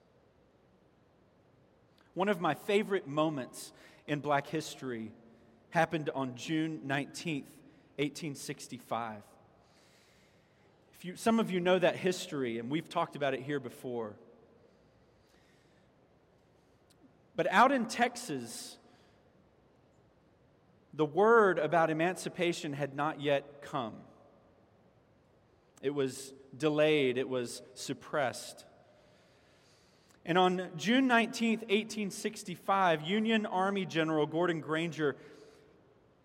One 2.14 2.28
of 2.28 2.40
my 2.40 2.54
favorite 2.54 3.06
moments 3.08 3.72
in 4.06 4.20
black 4.20 4.46
history 4.46 5.10
happened 5.70 6.10
on 6.14 6.36
June 6.36 6.80
19th, 6.86 7.44
1865. 7.96 9.22
If 10.94 11.04
you, 11.04 11.16
some 11.16 11.40
of 11.40 11.50
you 11.50 11.58
know 11.58 11.78
that 11.78 11.96
history, 11.96 12.58
and 12.58 12.70
we've 12.70 12.88
talked 12.88 13.16
about 13.16 13.34
it 13.34 13.40
here 13.42 13.58
before. 13.58 14.14
But 17.34 17.48
out 17.50 17.72
in 17.72 17.86
Texas, 17.86 18.76
the 20.92 21.04
word 21.04 21.58
about 21.58 21.90
emancipation 21.90 22.72
had 22.72 22.94
not 22.94 23.20
yet 23.20 23.62
come. 23.62 23.94
It 25.82 25.90
was 25.90 26.32
delayed, 26.56 27.18
it 27.18 27.28
was 27.28 27.62
suppressed. 27.74 28.64
And 30.26 30.38
on 30.38 30.70
June 30.76 31.06
19, 31.06 31.58
1865, 31.60 33.02
Union 33.02 33.44
Army 33.46 33.84
General 33.84 34.26
Gordon 34.26 34.60
Granger 34.60 35.16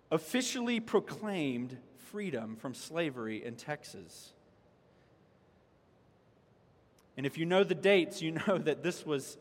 officially 0.09 0.79
proclaimed 0.79 1.77
freedom 2.12 2.55
from 2.55 2.73
slavery 2.73 3.43
in 3.43 3.55
Texas. 3.55 4.33
And 7.17 7.25
if 7.25 7.38
you 7.38 7.45
know 7.45 7.65
the 7.65 7.75
dates, 7.75 8.21
you 8.21 8.31
know 8.47 8.57
that 8.57 8.83
this 8.83 9.05
was 9.05 9.38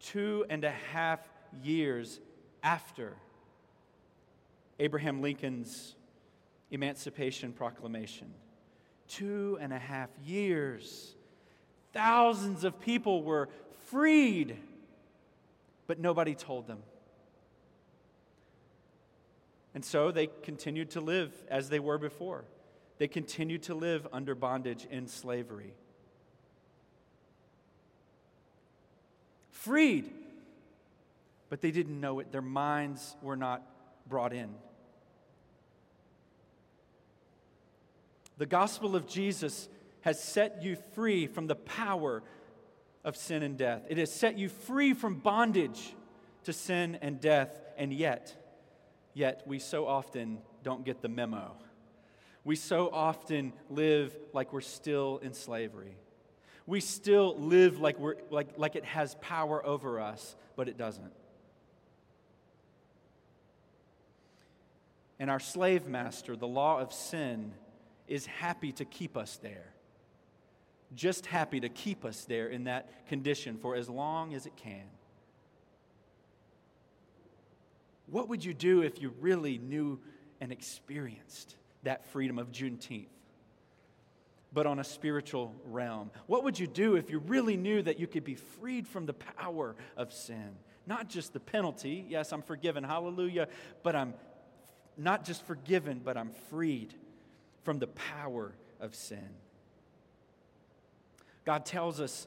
two 0.00 0.44
and 0.50 0.64
a 0.64 0.70
half 0.70 1.20
years 1.62 2.20
after 2.62 3.16
Abraham 4.78 5.22
Lincoln's 5.22 5.96
Emancipation 6.70 7.52
Proclamation. 7.52 8.32
Two 9.08 9.58
and 9.60 9.72
a 9.72 9.78
half 9.78 10.10
years. 10.22 11.14
Thousands 11.94 12.62
of 12.62 12.78
people 12.78 13.22
were 13.22 13.48
freed, 13.90 14.56
but 15.86 15.98
nobody 15.98 16.34
told 16.34 16.66
them. 16.66 16.78
And 19.74 19.84
so 19.84 20.10
they 20.10 20.28
continued 20.42 20.90
to 20.90 21.00
live 21.00 21.32
as 21.48 21.68
they 21.68 21.78
were 21.78 21.98
before. 21.98 22.44
They 22.98 23.08
continued 23.08 23.64
to 23.64 23.74
live 23.74 24.06
under 24.12 24.34
bondage 24.34 24.86
in 24.90 25.06
slavery. 25.06 25.72
Freed, 29.52 30.10
but 31.48 31.60
they 31.60 31.70
didn't 31.70 32.00
know 32.00 32.18
it. 32.18 32.32
Their 32.32 32.42
minds 32.42 33.16
were 33.22 33.36
not 33.36 33.62
brought 34.08 34.32
in. 34.32 34.50
The 38.38 38.46
gospel 38.46 38.94
of 38.94 39.06
Jesus 39.06 39.68
has 40.02 40.22
set 40.22 40.62
you 40.62 40.76
free 40.94 41.26
from 41.26 41.46
the 41.46 41.56
power 41.56 42.22
of 43.04 43.16
sin 43.16 43.42
and 43.42 43.56
death. 43.56 43.82
It 43.88 43.98
has 43.98 44.12
set 44.12 44.38
you 44.38 44.48
free 44.48 44.92
from 44.92 45.16
bondage 45.16 45.94
to 46.44 46.52
sin 46.52 46.98
and 47.00 47.20
death, 47.20 47.54
and 47.76 47.92
yet, 47.92 48.34
yet 49.14 49.42
we 49.46 49.58
so 49.58 49.86
often 49.86 50.38
don't 50.62 50.84
get 50.84 51.02
the 51.02 51.08
memo. 51.08 51.52
We 52.44 52.56
so 52.56 52.88
often 52.90 53.52
live 53.68 54.16
like 54.32 54.52
we're 54.52 54.60
still 54.60 55.18
in 55.22 55.34
slavery. 55.34 55.96
We 56.66 56.80
still 56.80 57.36
live 57.38 57.80
like, 57.80 57.98
we're, 57.98 58.16
like, 58.30 58.58
like 58.58 58.76
it 58.76 58.84
has 58.84 59.14
power 59.20 59.64
over 59.64 60.00
us, 60.00 60.36
but 60.56 60.68
it 60.68 60.76
doesn't. 60.76 61.12
And 65.18 65.30
our 65.30 65.40
slave 65.40 65.86
master, 65.86 66.36
the 66.36 66.46
law 66.46 66.78
of 66.78 66.92
sin, 66.92 67.52
is 68.06 68.26
happy 68.26 68.72
to 68.72 68.84
keep 68.84 69.16
us 69.16 69.38
there. 69.42 69.72
Just 70.94 71.26
happy 71.26 71.60
to 71.60 71.68
keep 71.68 72.04
us 72.04 72.24
there 72.24 72.48
in 72.48 72.64
that 72.64 73.06
condition 73.08 73.58
for 73.58 73.76
as 73.76 73.88
long 73.88 74.34
as 74.34 74.46
it 74.46 74.56
can. 74.56 74.84
What 78.06 78.28
would 78.28 78.44
you 78.44 78.54
do 78.54 78.82
if 78.82 79.02
you 79.02 79.12
really 79.20 79.58
knew 79.58 80.00
and 80.40 80.50
experienced 80.50 81.56
that 81.82 82.06
freedom 82.06 82.38
of 82.38 82.50
Juneteenth? 82.50 83.08
but 84.52 84.66
on 84.66 84.78
a 84.78 84.84
spiritual 84.84 85.54
realm? 85.66 86.10
What 86.26 86.44
would 86.44 86.58
you 86.58 86.66
do 86.66 86.96
if 86.96 87.10
you 87.10 87.18
really 87.18 87.56
knew 87.56 87.82
that 87.82 87.98
you 87.98 88.06
could 88.06 88.24
be 88.24 88.34
freed 88.34 88.86
from 88.88 89.06
the 89.06 89.12
power 89.12 89.76
of 89.96 90.12
sin? 90.12 90.56
Not 90.86 91.08
just 91.08 91.32
the 91.32 91.40
penalty. 91.40 92.06
Yes, 92.08 92.32
I'm 92.32 92.42
forgiven. 92.42 92.82
Hallelujah. 92.82 93.48
But 93.82 93.94
I'm 93.94 94.14
not 94.96 95.24
just 95.24 95.46
forgiven, 95.46 96.00
but 96.02 96.16
I'm 96.16 96.30
freed 96.50 96.94
from 97.62 97.78
the 97.78 97.88
power 97.88 98.54
of 98.80 98.94
sin. 98.94 99.28
God 101.48 101.64
tells 101.64 101.98
us 101.98 102.26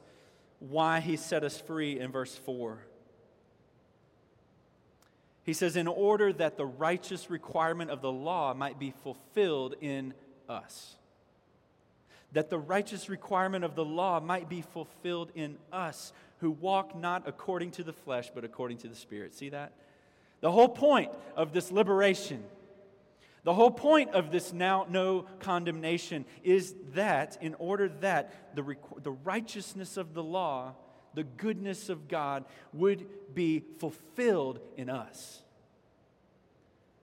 why 0.58 0.98
he 0.98 1.16
set 1.16 1.44
us 1.44 1.60
free 1.60 2.00
in 2.00 2.10
verse 2.10 2.34
4. 2.34 2.78
He 5.44 5.52
says, 5.52 5.76
in 5.76 5.86
order 5.86 6.32
that 6.32 6.56
the 6.56 6.66
righteous 6.66 7.30
requirement 7.30 7.92
of 7.92 8.02
the 8.02 8.10
law 8.10 8.52
might 8.52 8.80
be 8.80 8.90
fulfilled 8.90 9.76
in 9.80 10.12
us 10.48 10.96
that 12.32 12.48
the 12.48 12.58
righteous 12.58 13.08
requirement 13.08 13.64
of 13.64 13.74
the 13.74 13.84
law 13.84 14.18
might 14.20 14.48
be 14.48 14.62
fulfilled 14.62 15.30
in 15.34 15.58
us 15.72 16.12
who 16.38 16.50
walk 16.50 16.96
not 16.96 17.22
according 17.26 17.70
to 17.72 17.84
the 17.84 17.92
flesh, 17.92 18.30
but 18.34 18.42
according 18.44 18.78
to 18.78 18.88
the 18.88 18.96
Spirit. 18.96 19.34
See 19.34 19.50
that? 19.50 19.72
The 20.40 20.50
whole 20.50 20.68
point 20.68 21.10
of 21.36 21.52
this 21.52 21.70
liberation, 21.70 22.42
the 23.44 23.54
whole 23.54 23.70
point 23.70 24.10
of 24.10 24.30
this 24.30 24.52
now 24.52 24.86
no 24.88 25.26
condemnation 25.40 26.24
is 26.44 26.74
that 26.94 27.38
in 27.40 27.54
order 27.54 27.88
that 28.00 28.54
the, 28.54 28.76
the 29.02 29.10
righteousness 29.10 29.96
of 29.96 30.14
the 30.14 30.22
law, 30.22 30.74
the 31.14 31.24
goodness 31.24 31.88
of 31.88 32.06
God, 32.06 32.44
would 32.72 33.06
be 33.34 33.64
fulfilled 33.78 34.60
in 34.76 34.88
us 34.88 35.42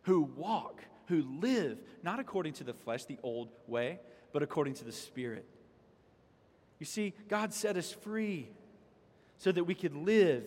who 0.04 0.22
walk, 0.22 0.84
who 1.08 1.24
live, 1.42 1.78
not 2.02 2.20
according 2.20 2.54
to 2.54 2.64
the 2.64 2.74
flesh, 2.74 3.06
the 3.06 3.20
old 3.22 3.50
way, 3.68 4.00
but 4.34 4.42
according 4.42 4.74
to 4.76 4.84
the 4.84 4.92
Spirit. 4.92 5.46
You 6.80 6.86
see, 6.86 7.14
God 7.28 7.54
set 7.54 7.78
us 7.78 7.92
free 7.92 8.50
so 9.38 9.52
that 9.52 9.66
we 9.66 9.76
could 9.76 9.96
live 9.96 10.44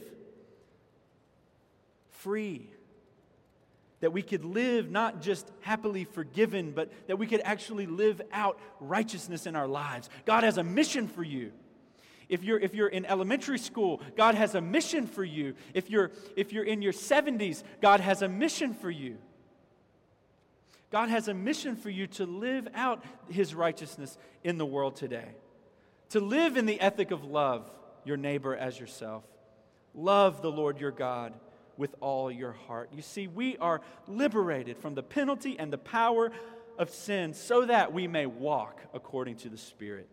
free. 2.10 2.71
That 4.02 4.12
we 4.12 4.20
could 4.20 4.44
live 4.44 4.90
not 4.90 5.22
just 5.22 5.50
happily 5.62 6.04
forgiven, 6.04 6.72
but 6.72 6.92
that 7.06 7.18
we 7.18 7.26
could 7.26 7.40
actually 7.44 7.86
live 7.86 8.20
out 8.32 8.58
righteousness 8.78 9.46
in 9.46 9.56
our 9.56 9.66
lives. 9.66 10.10
God 10.26 10.44
has 10.44 10.58
a 10.58 10.64
mission 10.64 11.08
for 11.08 11.22
you. 11.22 11.52
If 12.28 12.44
you're, 12.44 12.58
if 12.58 12.74
you're 12.74 12.88
in 12.88 13.06
elementary 13.06 13.58
school, 13.58 14.00
God 14.16 14.34
has 14.34 14.54
a 14.54 14.60
mission 14.60 15.06
for 15.06 15.24
you. 15.24 15.54
If 15.72 15.88
you're, 15.88 16.10
if 16.36 16.52
you're 16.52 16.64
in 16.64 16.82
your 16.82 16.92
70s, 16.92 17.62
God 17.80 18.00
has 18.00 18.22
a 18.22 18.28
mission 18.28 18.74
for 18.74 18.90
you. 18.90 19.18
God 20.90 21.08
has 21.08 21.28
a 21.28 21.34
mission 21.34 21.76
for 21.76 21.88
you 21.88 22.06
to 22.08 22.26
live 22.26 22.68
out 22.74 23.04
his 23.30 23.54
righteousness 23.54 24.18
in 24.44 24.58
the 24.58 24.66
world 24.66 24.96
today. 24.96 25.28
To 26.10 26.20
live 26.20 26.56
in 26.56 26.66
the 26.66 26.80
ethic 26.80 27.12
of 27.12 27.24
love 27.24 27.70
your 28.04 28.16
neighbor 28.16 28.54
as 28.54 28.78
yourself. 28.78 29.24
Love 29.94 30.42
the 30.42 30.50
Lord 30.50 30.80
your 30.80 30.90
God 30.90 31.34
with 31.76 31.94
all 32.00 32.30
your 32.30 32.52
heart. 32.52 32.90
You 32.94 33.02
see, 33.02 33.26
we 33.26 33.56
are 33.58 33.80
liberated 34.06 34.76
from 34.78 34.94
the 34.94 35.02
penalty 35.02 35.58
and 35.58 35.72
the 35.72 35.78
power 35.78 36.30
of 36.78 36.90
sin 36.90 37.34
so 37.34 37.66
that 37.66 37.92
we 37.92 38.06
may 38.06 38.26
walk 38.26 38.80
according 38.94 39.36
to 39.36 39.48
the 39.48 39.58
Spirit. 39.58 40.08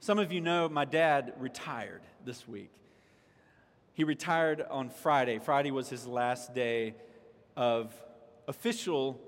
Some 0.00 0.18
of 0.18 0.32
you 0.32 0.40
know 0.40 0.68
my 0.68 0.84
dad 0.84 1.32
retired 1.38 2.02
this 2.24 2.46
week. 2.46 2.70
He 3.94 4.04
retired 4.04 4.64
on 4.70 4.90
Friday. 4.90 5.38
Friday 5.38 5.70
was 5.70 5.88
his 5.88 6.06
last 6.06 6.54
day 6.54 6.94
of 7.56 7.92
official 8.46 9.18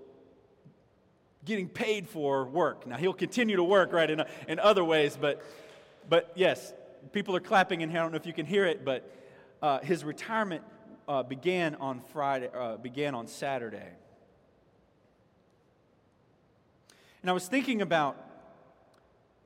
getting 1.44 1.68
paid 1.68 2.06
for 2.06 2.44
work. 2.44 2.86
Now, 2.86 2.96
he'll 2.96 3.14
continue 3.14 3.56
to 3.56 3.64
work, 3.64 3.92
right, 3.92 4.10
in, 4.10 4.22
in 4.46 4.58
other 4.58 4.84
ways, 4.84 5.18
but, 5.20 5.42
but 6.08 6.30
yes, 6.34 6.72
people 7.12 7.34
are 7.36 7.40
clapping 7.40 7.80
in 7.80 7.90
here. 7.90 8.00
I 8.00 8.02
don't 8.02 8.12
know 8.12 8.16
if 8.16 8.26
you 8.26 8.32
can 8.32 8.46
hear 8.46 8.64
it, 8.66 8.84
but 8.84 9.10
uh, 9.62 9.80
his 9.80 10.04
retirement 10.04 10.62
uh, 11.08 11.22
began 11.22 11.74
on 11.76 12.00
Friday, 12.12 12.50
uh, 12.54 12.76
began 12.76 13.14
on 13.14 13.26
Saturday. 13.26 13.88
And 17.22 17.30
I 17.30 17.32
was 17.32 17.48
thinking 17.48 17.82
about 17.82 18.16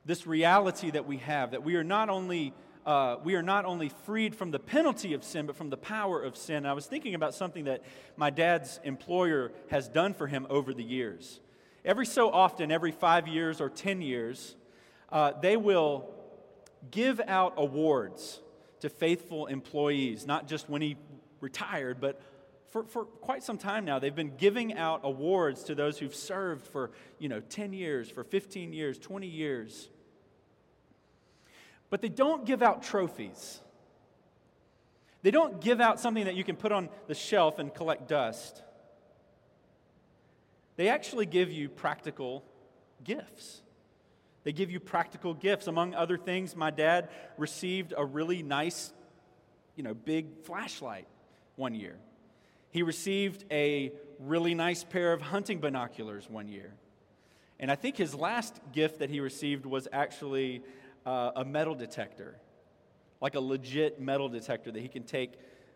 this 0.05 0.27
reality 0.27 0.91
that 0.91 1.05
we 1.05 1.17
have 1.17 1.51
that 1.51 1.63
we 1.63 1.75
are 1.75 1.83
not 1.83 2.09
only 2.09 2.53
uh, 2.85 3.15
we 3.23 3.35
are 3.35 3.41
not 3.41 3.63
only 3.63 3.89
freed 4.05 4.35
from 4.35 4.51
the 4.51 4.59
penalty 4.59 5.13
of 5.13 5.23
sin, 5.23 5.45
but 5.45 5.55
from 5.55 5.69
the 5.69 5.77
power 5.77 6.21
of 6.21 6.35
sin. 6.35 6.57
And 6.57 6.67
I 6.67 6.73
was 6.73 6.85
thinking 6.85 7.15
about 7.15 7.33
something 7.33 7.63
that 7.63 7.81
my 8.17 8.29
dad's 8.29 8.79
employer 8.83 9.53
has 9.69 9.87
done 9.87 10.13
for 10.13 10.27
him 10.27 10.45
over 10.49 10.73
the 10.73 10.83
years. 10.83 11.39
Every 11.85 12.05
so 12.05 12.29
often, 12.29 12.71
every 12.71 12.91
five 12.91 13.27
years 13.27 13.61
or 13.61 13.69
10 13.69 14.01
years, 14.01 14.55
uh, 15.13 15.31
they 15.39 15.55
will 15.55 16.09
give 16.91 17.21
out 17.27 17.53
awards 17.57 18.39
to 18.81 18.89
faithful 18.89 19.47
employees, 19.47 20.25
not 20.27 20.47
just 20.47 20.69
when 20.69 20.81
he 20.81 20.97
retired, 21.39 21.99
but 22.01 22.21
for, 22.69 22.83
for 22.83 23.05
quite 23.05 23.43
some 23.43 23.57
time 23.57 23.85
now. 23.85 23.99
They've 23.99 24.15
been 24.15 24.35
giving 24.35 24.73
out 24.73 25.01
awards 25.03 25.63
to 25.65 25.75
those 25.75 25.99
who've 25.99 26.15
served 26.15 26.65
for, 26.67 26.91
you 27.19 27.29
know, 27.29 27.39
10 27.39 27.71
years, 27.71 28.09
for 28.09 28.23
15 28.23 28.73
years, 28.73 28.97
20 28.97 29.27
years. 29.27 29.89
But 31.89 32.01
they 32.01 32.09
don't 32.09 32.45
give 32.45 32.63
out 32.63 32.81
trophies. 32.81 33.59
They 35.21 35.31
don't 35.31 35.61
give 35.61 35.79
out 35.79 35.99
something 35.99 36.25
that 36.25 36.35
you 36.35 36.43
can 36.43 36.55
put 36.55 36.71
on 36.71 36.89
the 37.07 37.15
shelf 37.15 37.59
and 37.59 37.73
collect 37.73 38.07
dust. 38.07 38.61
They 40.75 40.89
actually 40.89 41.27
give 41.27 41.51
you 41.51 41.69
practical 41.69 42.43
gifts. 43.03 43.61
They 44.43 44.51
give 44.51 44.71
you 44.71 44.79
practical 44.79 45.33
gifts. 45.33 45.67
Among 45.67 45.93
other 45.93 46.17
things, 46.17 46.55
my 46.55 46.69
dad 46.69 47.09
received 47.37 47.93
a 47.95 48.03
really 48.03 48.43
nice, 48.43 48.93
you 49.75 49.83
know, 49.83 49.93
big 49.93 50.43
flashlight 50.43 51.07
one 51.55 51.73
year. 51.73 51.95
He 52.69 52.83
received 52.83 53.45
a 53.51 53.91
really 54.19 54.53
nice 54.53 54.83
pair 54.83 55.13
of 55.13 55.21
hunting 55.21 55.59
binoculars 55.59 56.29
one 56.29 56.47
year. 56.47 56.73
And 57.59 57.71
I 57.71 57.75
think 57.75 57.97
his 57.97 58.13
last 58.15 58.59
gift 58.73 58.99
that 58.99 59.09
he 59.09 59.19
received 59.19 59.65
was 59.65 59.87
actually 59.93 60.63
uh, 61.05 61.31
a 61.35 61.45
metal 61.45 61.75
detector, 61.75 62.35
like 63.21 63.35
a 63.35 63.39
legit 63.39 64.01
metal 64.01 64.27
detector 64.27 64.71
that 64.71 64.81
he 64.81 64.87
can 64.87 65.03
take 65.03 65.33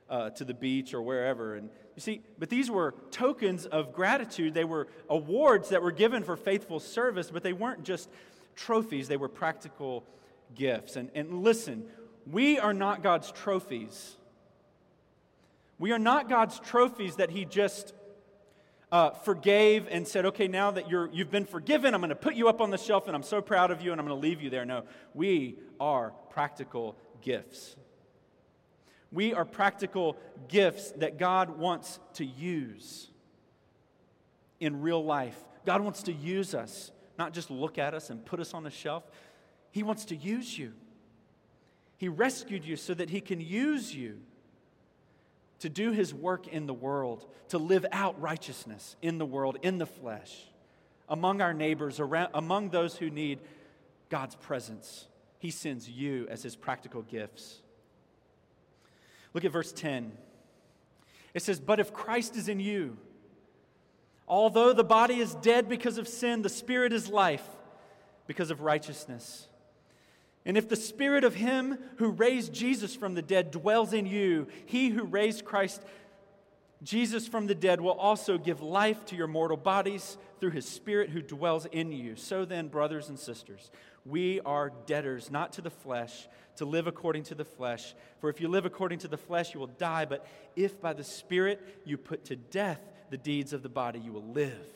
uh, 0.10 0.30
to 0.32 0.44
the 0.44 0.54
beach 0.54 0.94
or 0.94 1.02
wherever. 1.02 1.56
And 1.56 1.70
you 1.96 2.02
see, 2.02 2.22
but 2.38 2.50
these 2.50 2.70
were 2.72 2.96
tokens 3.12 3.66
of 3.66 3.94
gratitude. 3.94 4.54
They 4.54 4.64
were 4.64 4.88
awards 5.10 5.70
that 5.70 5.82
were 5.82 5.92
given 5.92 6.24
for 6.24 6.36
faithful 6.36 6.80
service, 6.80 7.30
but 7.32 7.44
they 7.44 7.54
weren't 7.54 7.84
just 7.84 8.10
trophies, 8.58 9.08
they 9.08 9.16
were 9.16 9.30
practical 9.30 10.04
gifts. 10.54 10.98
And, 10.98 11.10
and 11.16 11.44
listen, 11.44 11.86
we 12.30 12.60
are 12.60 12.74
not 12.74 13.04
God's 13.04 13.32
trophies. 13.32 14.18
We 15.80 15.92
are 15.92 16.00
not 16.00 16.28
God's 16.28 16.60
trophies 16.60 17.16
that 17.18 17.30
He 17.30 17.46
just 17.46 17.94
uh, 18.92 19.12
forgave 19.12 19.88
and 19.90 20.08
said, 20.08 20.26
okay, 20.26 20.48
now 20.48 20.72
that 20.72 20.90
you're, 20.90 21.10
you've 21.12 21.32
been 21.32 21.46
forgiven, 21.46 21.94
I'm 21.94 22.02
going 22.02 22.10
to 22.10 22.16
put 22.16 22.36
you 22.36 22.50
up 22.50 22.62
on 22.62 22.72
the 22.72 22.78
shelf 22.78 23.08
and 23.08 23.16
I'm 23.16 23.24
so 23.24 23.42
proud 23.42 23.72
of 23.72 23.82
you 23.82 23.92
and 23.92 24.02
I'm 24.02 24.08
going 24.08 24.20
to 24.20 24.28
leave 24.28 24.42
you 24.42 24.50
there. 24.50 24.66
No, 24.66 24.84
we 25.14 25.58
are 25.80 26.12
practical 26.30 26.96
gifts. 27.22 27.76
We 29.12 29.34
are 29.34 29.46
practical 29.46 30.18
gifts 30.48 30.92
that 30.98 31.18
God 31.18 31.58
wants 31.58 32.00
to 32.16 32.26
use 32.26 33.10
in 34.60 34.82
real 34.82 35.04
life. 35.04 35.38
God 35.66 35.82
wants 35.82 36.04
to 36.04 36.14
use 36.14 36.56
us, 36.56 36.92
not 37.18 37.34
just 37.34 37.50
look 37.50 37.78
at 37.78 37.94
us 37.94 38.10
and 38.10 38.26
put 38.26 38.40
us 38.40 38.54
on 38.54 38.64
the 38.64 38.70
shelf. 38.70 39.04
He 39.72 39.84
wants 39.84 40.06
to 40.06 40.16
use 40.16 40.58
you. 40.58 40.74
He 41.98 42.08
rescued 42.08 42.64
you 42.64 42.76
so 42.76 42.94
that 42.94 43.10
He 43.10 43.22
can 43.22 43.42
use 43.42 43.94
you 43.96 44.20
to 45.60 45.70
do 45.70 45.92
his 45.92 46.14
work 46.14 46.48
in 46.48 46.68
the 46.68 46.74
world, 46.74 47.26
to 47.50 47.58
live 47.58 47.86
out 47.92 48.20
righteousness 48.22 48.96
in 49.02 49.18
the 49.18 49.26
world, 49.26 49.58
in 49.62 49.78
the 49.78 49.86
flesh, 49.86 50.46
among 51.10 51.42
our 51.42 51.54
neighbors, 51.54 52.00
around, 52.00 52.30
among 52.34 52.70
those 52.70 52.96
who 52.96 53.10
need 53.10 53.40
God's 54.10 54.36
presence. 54.36 55.08
He 55.40 55.52
sends 55.52 55.90
you 55.90 56.28
as 56.30 56.44
his 56.44 56.56
practical 56.56 57.02
gifts. 57.02 57.62
Look 59.34 59.46
at 59.46 59.52
verse 59.52 59.72
10. 59.72 60.12
It 61.34 61.42
says, 61.42 61.60
But 61.60 61.80
if 61.80 61.94
Christ 61.94 62.36
is 62.36 62.50
in 62.50 62.60
you, 62.60 62.98
although 64.28 64.74
the 64.74 64.84
body 64.84 65.20
is 65.20 65.36
dead 65.36 65.70
because 65.70 65.98
of 65.98 66.08
sin, 66.08 66.42
the 66.42 66.50
spirit 66.50 66.94
is 66.94 67.08
life 67.08 67.48
because 68.28 68.52
of 68.52 68.62
righteousness. 68.62 69.48
And 70.46 70.58
if 70.58 70.70
the 70.70 70.76
spirit 70.76 71.24
of 71.24 71.36
him 71.36 71.78
who 71.98 72.10
raised 72.10 72.54
Jesus 72.54 72.96
from 72.96 73.16
the 73.16 73.22
dead 73.22 73.52
dwells 73.52 73.94
in 73.94 74.06
you, 74.06 74.48
he 74.66 74.90
who 74.90 75.04
raised 75.04 75.44
Christ 75.44 75.82
Jesus 76.84 77.28
from 77.28 77.48
the 77.48 77.56
dead 77.56 77.82
will 77.82 77.98
also 78.00 78.38
give 78.38 78.62
life 78.62 79.04
to 79.06 79.16
your 79.16 79.28
mortal 79.28 79.58
bodies 79.58 80.18
through 80.40 80.52
his 80.52 80.68
spirit 80.68 81.10
who 81.10 81.22
dwells 81.22 81.66
in 81.66 81.92
you. 81.92 82.16
So 82.16 82.46
then, 82.46 82.68
brothers 82.68 83.10
and 83.10 83.18
sisters, 83.18 83.72
we 84.06 84.40
are 84.42 84.72
debtors, 84.86 85.32
not 85.32 85.54
to 85.54 85.62
the 85.62 85.72
flesh, 85.72 86.28
to 86.58 86.66
live 86.66 86.88
according 86.88 87.24
to 87.24 87.36
the 87.36 87.46
flesh. 87.46 87.96
For 88.22 88.30
if 88.30 88.40
you 88.40 88.48
live 88.48 88.66
according 88.66 89.00
to 89.00 89.08
the 89.08 89.18
flesh, 89.18 89.54
you 89.54 89.60
will 89.60 89.68
die. 89.68 90.06
But 90.06 90.26
if 90.56 90.80
by 90.80 90.94
the 90.94 91.04
Spirit 91.04 91.82
you 91.84 91.98
put 91.98 92.26
to 92.26 92.36
death 92.36 92.80
the 93.10 93.18
deeds 93.18 93.54
of 93.54 93.64
the 93.64 93.70
body, 93.70 94.00
you 94.00 94.12
will 94.12 94.28
live. 94.28 94.68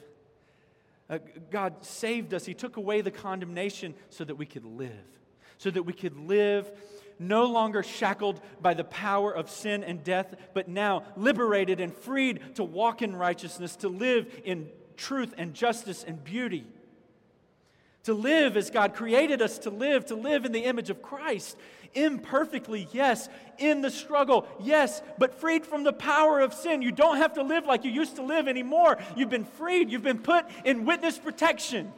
Uh, 1.10 1.20
God 1.50 1.86
saved 1.86 2.34
us. 2.34 2.46
He 2.46 2.54
took 2.54 2.78
away 2.78 3.02
the 3.02 3.12
condemnation 3.12 3.94
so 4.10 4.24
that 4.24 4.36
we 4.36 4.46
could 4.46 4.66
live, 4.66 4.92
so 5.58 5.70
that 5.70 5.84
we 5.84 5.94
could 5.94 6.18
live 6.18 6.72
no 7.20 7.46
longer 7.46 7.84
shackled 7.84 8.42
by 8.62 8.74
the 8.74 8.84
power 8.84 9.32
of 9.32 9.50
sin 9.50 9.84
and 9.84 10.04
death, 10.04 10.34
but 10.54 10.68
now 10.68 11.04
liberated 11.16 11.80
and 11.80 11.94
freed 11.94 12.56
to 12.56 12.64
walk 12.64 13.02
in 13.02 13.16
righteousness, 13.16 13.76
to 13.76 13.90
live 13.90 14.42
in 14.44 14.68
truth 14.98 15.34
and 15.38 15.54
justice 15.54 16.04
and 16.04 16.24
beauty 16.24 16.66
to 18.04 18.14
live 18.14 18.58
as 18.58 18.70
God 18.70 18.94
created 18.94 19.42
us 19.42 19.60
to 19.60 19.70
live, 19.70 20.06
to 20.08 20.16
live 20.16 20.46
in 20.46 20.52
the 20.52 20.64
image 20.64 20.90
of 20.90 21.02
Christ. 21.02 21.58
Imperfectly, 21.94 22.88
yes. 22.92 23.30
In 23.58 23.82
the 23.82 23.92
struggle, 23.92 24.48
yes. 24.60 25.02
But 25.18 25.40
freed 25.40 25.66
from 25.66 25.84
the 25.84 25.94
power 25.94 26.40
of 26.40 26.54
sin. 26.54 26.82
You 26.82 26.92
don't 26.92 27.18
have 27.18 27.34
to 27.34 27.44
live 27.44 27.66
like 27.66 27.84
you 27.84 27.92
used 27.92 28.16
to 28.16 28.24
live 28.24 28.48
anymore. 28.48 28.98
You've 29.16 29.30
been 29.30 29.46
freed, 29.46 29.92
you've 29.92 30.04
been 30.04 30.20
put 30.20 30.46
in 30.66 30.86
witness 30.86 31.20
protection. 31.20 31.92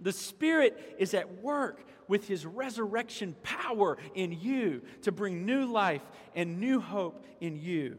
The 0.00 0.12
Spirit 0.12 0.96
is 0.98 1.14
at 1.14 1.42
work 1.42 1.80
with 2.08 2.26
His 2.26 2.44
resurrection 2.44 3.36
power 3.42 3.96
in 4.14 4.32
you 4.32 4.82
to 5.02 5.12
bring 5.12 5.46
new 5.46 5.64
life 5.64 6.02
and 6.34 6.60
new 6.60 6.80
hope 6.80 7.24
in 7.40 7.56
you. 7.56 7.98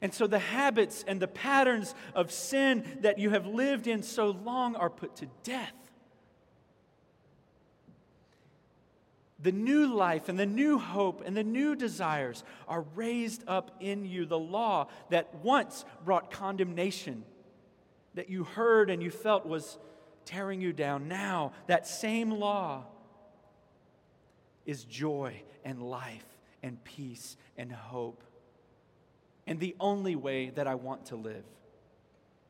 And 0.00 0.14
so 0.14 0.26
the 0.26 0.38
habits 0.38 1.04
and 1.06 1.20
the 1.20 1.28
patterns 1.28 1.94
of 2.14 2.30
sin 2.30 2.98
that 3.00 3.18
you 3.18 3.30
have 3.30 3.46
lived 3.46 3.86
in 3.86 4.02
so 4.02 4.30
long 4.30 4.76
are 4.76 4.90
put 4.90 5.16
to 5.16 5.26
death. 5.42 5.72
The 9.40 9.52
new 9.52 9.94
life 9.94 10.28
and 10.28 10.38
the 10.38 10.46
new 10.46 10.78
hope 10.78 11.22
and 11.24 11.36
the 11.36 11.44
new 11.44 11.76
desires 11.76 12.42
are 12.66 12.84
raised 12.94 13.44
up 13.46 13.76
in 13.80 14.04
you. 14.04 14.26
The 14.26 14.38
law 14.38 14.88
that 15.10 15.32
once 15.36 15.84
brought 16.04 16.30
condemnation, 16.30 17.24
that 18.14 18.28
you 18.28 18.42
heard 18.42 18.90
and 18.90 19.00
you 19.00 19.10
felt 19.10 19.46
was 19.46 19.78
tearing 20.24 20.60
you 20.60 20.72
down, 20.72 21.06
now 21.06 21.52
that 21.68 21.86
same 21.86 22.32
law 22.32 22.84
is 24.66 24.84
joy 24.84 25.40
and 25.64 25.82
life 25.82 26.26
and 26.62 26.82
peace 26.82 27.36
and 27.56 27.72
hope 27.72 28.22
and 29.48 29.58
the 29.58 29.74
only 29.80 30.14
way 30.14 30.50
that 30.50 30.66
I 30.66 30.74
want 30.74 31.06
to 31.06 31.16
live. 31.16 31.44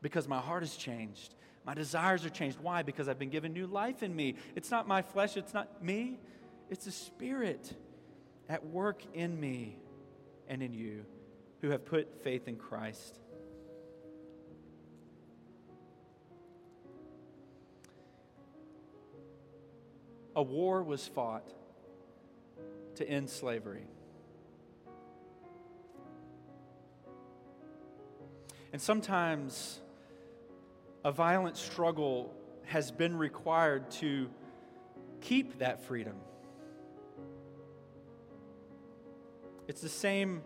Because 0.02 0.26
my 0.26 0.40
heart 0.40 0.64
has 0.64 0.74
changed. 0.74 1.34
My 1.64 1.72
desires 1.72 2.24
are 2.24 2.30
changed. 2.30 2.58
Why? 2.60 2.82
Because 2.82 3.08
I've 3.08 3.20
been 3.20 3.30
given 3.30 3.52
new 3.52 3.68
life 3.68 4.02
in 4.02 4.14
me. 4.14 4.34
It's 4.56 4.70
not 4.70 4.88
my 4.88 5.00
flesh, 5.00 5.36
it's 5.36 5.54
not 5.54 5.82
me, 5.82 6.18
it's 6.68 6.86
the 6.86 6.90
Spirit 6.90 7.72
at 8.48 8.66
work 8.66 9.02
in 9.14 9.38
me 9.38 9.78
and 10.48 10.60
in 10.60 10.74
you 10.74 11.04
who 11.60 11.70
have 11.70 11.84
put 11.84 12.24
faith 12.24 12.48
in 12.48 12.56
Christ. 12.56 13.20
A 20.34 20.42
war 20.42 20.82
was 20.82 21.06
fought 21.06 21.52
to 22.96 23.08
end 23.08 23.30
slavery. 23.30 23.86
And 28.72 28.80
sometimes 28.80 29.80
a 31.04 31.12
violent 31.12 31.56
struggle 31.56 32.34
has 32.66 32.90
been 32.90 33.16
required 33.16 33.90
to 33.92 34.28
keep 35.20 35.58
that 35.58 35.84
freedom. 35.84 36.16
It's 39.66 39.80
the 39.80 39.88
same 39.88 40.42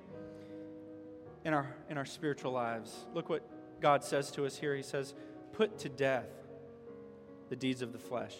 in 1.44 1.54
our, 1.54 1.74
in 1.88 1.98
our 1.98 2.04
spiritual 2.04 2.52
lives. 2.52 3.06
Look 3.14 3.28
what 3.28 3.42
God 3.80 4.04
says 4.04 4.30
to 4.32 4.46
us 4.46 4.56
here. 4.56 4.74
He 4.74 4.82
says, 4.82 5.14
Put 5.52 5.78
to 5.80 5.88
death 5.88 6.28
the 7.50 7.56
deeds 7.56 7.82
of 7.82 7.92
the 7.92 7.98
flesh. 7.98 8.34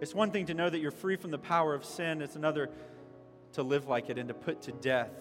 It's 0.00 0.14
one 0.14 0.30
thing 0.30 0.46
to 0.46 0.54
know 0.54 0.68
that 0.68 0.78
you're 0.78 0.90
free 0.90 1.16
from 1.16 1.30
the 1.30 1.38
power 1.38 1.74
of 1.74 1.84
sin, 1.84 2.22
it's 2.22 2.36
another 2.36 2.70
to 3.52 3.62
live 3.62 3.86
like 3.86 4.10
it 4.10 4.18
and 4.18 4.28
to 4.28 4.34
put 4.34 4.62
to 4.62 4.72
death 4.72 5.12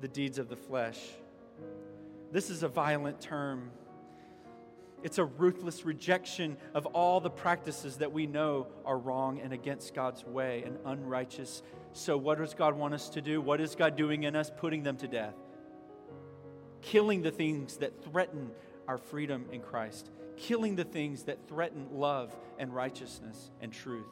the 0.00 0.08
deeds 0.08 0.38
of 0.38 0.48
the 0.48 0.56
flesh. 0.56 0.98
This 2.32 2.50
is 2.50 2.62
a 2.62 2.68
violent 2.68 3.20
term. 3.20 3.70
It's 5.02 5.18
a 5.18 5.24
ruthless 5.24 5.84
rejection 5.84 6.56
of 6.74 6.86
all 6.86 7.20
the 7.20 7.30
practices 7.30 7.96
that 7.96 8.12
we 8.12 8.26
know 8.26 8.66
are 8.84 8.98
wrong 8.98 9.40
and 9.40 9.52
against 9.52 9.94
God's 9.94 10.24
way 10.24 10.62
and 10.64 10.78
unrighteous. 10.84 11.62
So, 11.92 12.16
what 12.16 12.38
does 12.38 12.54
God 12.54 12.76
want 12.76 12.94
us 12.94 13.08
to 13.10 13.22
do? 13.22 13.40
What 13.40 13.60
is 13.60 13.74
God 13.74 13.96
doing 13.96 14.24
in 14.24 14.36
us? 14.36 14.50
Putting 14.54 14.82
them 14.82 14.96
to 14.98 15.08
death. 15.08 15.34
Killing 16.82 17.22
the 17.22 17.30
things 17.30 17.78
that 17.78 18.04
threaten 18.04 18.50
our 18.86 18.98
freedom 18.98 19.46
in 19.50 19.60
Christ. 19.60 20.10
Killing 20.36 20.76
the 20.76 20.84
things 20.84 21.24
that 21.24 21.48
threaten 21.48 21.88
love 21.92 22.36
and 22.58 22.74
righteousness 22.74 23.50
and 23.60 23.72
truth. 23.72 24.06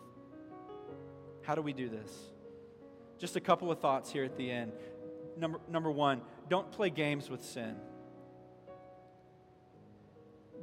How 1.42 1.54
do 1.54 1.62
we 1.62 1.72
do 1.72 1.88
this? 1.88 2.12
Just 3.18 3.36
a 3.36 3.40
couple 3.40 3.70
of 3.70 3.78
thoughts 3.80 4.10
here 4.10 4.24
at 4.24 4.36
the 4.36 4.50
end. 4.50 4.72
Number, 5.36 5.60
number 5.68 5.90
one, 5.90 6.22
don't 6.48 6.70
play 6.70 6.90
games 6.90 7.30
with 7.30 7.44
sin. 7.44 7.76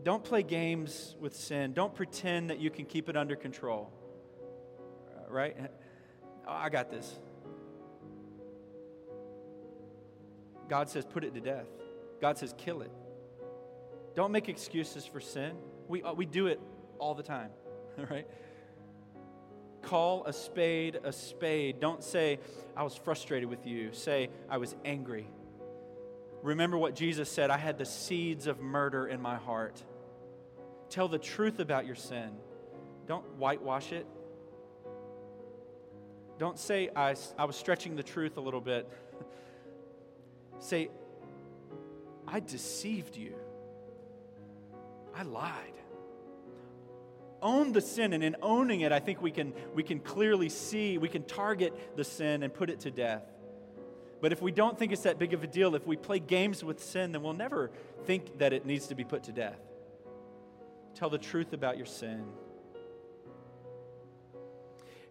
Don't 0.06 0.24
play 0.24 0.44
games 0.44 1.16
with 1.20 1.36
sin. 1.36 1.74
Don't 1.74 1.96
pretend 1.96 2.52
that 2.52 2.60
you 2.60 2.70
can 2.70 2.86
keep 2.86 3.10
it 3.10 3.18
under 3.18 3.36
control. 3.36 3.92
Uh, 5.10 5.34
right? 5.34 5.58
Oh, 6.48 6.52
I 6.52 6.70
got 6.70 6.92
this. 6.92 7.20
God 10.70 10.90
says, 10.90 11.06
put 11.06 11.24
it 11.24 11.34
to 11.34 11.42
death. 11.42 11.66
God 12.22 12.38
says, 12.38 12.54
kill 12.56 12.82
it. 12.82 12.92
Don't 14.16 14.32
make 14.32 14.48
excuses 14.48 15.08
for 15.08 15.20
sin. 15.20 15.54
We, 15.88 16.04
uh, 16.04 16.14
we 16.14 16.28
do 16.28 16.46
it 16.46 16.62
all 17.00 17.16
the 17.16 17.24
time, 17.24 17.50
right? 18.12 18.28
Call 19.82 20.24
a 20.28 20.34
spade 20.34 21.00
a 21.04 21.12
spade. 21.12 21.80
Don't 21.80 22.04
say, 22.04 22.38
I 22.78 22.84
was 22.84 22.96
frustrated 22.96 23.50
with 23.50 23.66
you. 23.66 23.92
Say, 23.92 24.30
I 24.52 24.60
was 24.60 24.76
angry. 24.86 25.28
Remember 26.44 26.78
what 26.78 26.94
Jesus 26.94 27.28
said 27.28 27.50
I 27.50 27.58
had 27.58 27.80
the 27.80 27.86
seeds 27.86 28.46
of 28.46 28.62
murder 28.62 29.08
in 29.08 29.20
my 29.20 29.38
heart. 29.38 29.82
Tell 30.96 31.10
the 31.10 31.20
truth 31.20 31.60
about 31.60 31.86
your 31.86 31.96
sin. 31.96 32.30
Don't 33.06 33.26
whitewash 33.36 33.92
it. 33.92 34.08
Don't 36.40 36.58
say, 36.58 36.90
I, 36.96 37.16
I 37.38 37.44
was 37.44 37.58
stretching 37.58 37.98
the 37.98 38.02
truth 38.02 38.38
a 38.38 38.40
little 38.40 38.62
bit. 38.62 38.90
say, 40.60 40.90
I 42.26 42.40
deceived 42.40 43.18
you. 43.18 43.36
I 45.14 45.24
lied. 45.24 45.74
Own 47.42 47.74
the 47.74 47.82
sin, 47.82 48.14
and 48.14 48.24
in 48.24 48.38
owning 48.42 48.80
it, 48.80 48.94
I 48.94 49.02
think 49.02 49.22
we 49.22 49.32
can, 49.32 49.52
we 49.74 49.84
can 49.84 50.00
clearly 50.00 50.48
see, 50.48 50.98
we 50.98 51.10
can 51.10 51.24
target 51.24 51.98
the 51.98 52.06
sin 52.06 52.42
and 52.42 52.54
put 52.54 52.70
it 52.70 52.80
to 52.80 52.90
death. 52.90 53.24
But 54.22 54.32
if 54.32 54.42
we 54.42 54.54
don't 54.54 54.80
think 54.80 54.94
it's 54.94 55.02
that 55.02 55.20
big 55.20 55.34
of 55.34 55.44
a 55.44 55.48
deal, 55.48 55.76
if 55.76 55.86
we 55.86 55.98
play 55.98 56.20
games 56.20 56.64
with 56.64 56.82
sin, 56.82 57.12
then 57.12 57.22
we'll 57.22 57.34
never 57.34 57.70
think 58.06 58.38
that 58.38 58.54
it 58.54 58.66
needs 58.66 58.88
to 58.88 58.96
be 58.96 59.04
put 59.04 59.24
to 59.24 59.34
death. 59.34 59.60
Tell 60.96 61.10
the 61.10 61.18
truth 61.18 61.54
about 61.54 61.78
your 61.78 61.86
sin. 61.86 62.24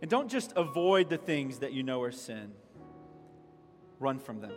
And 0.01 0.11
don't 0.11 0.28
just 0.30 0.53
avoid 0.57 1.09
the 1.09 1.18
things 1.18 1.61
that 1.61 1.72
you 1.72 1.82
know 1.82 2.03
are 2.03 2.11
sin, 2.11 2.53
run 4.01 4.18
from 4.18 4.41
them. 4.41 4.53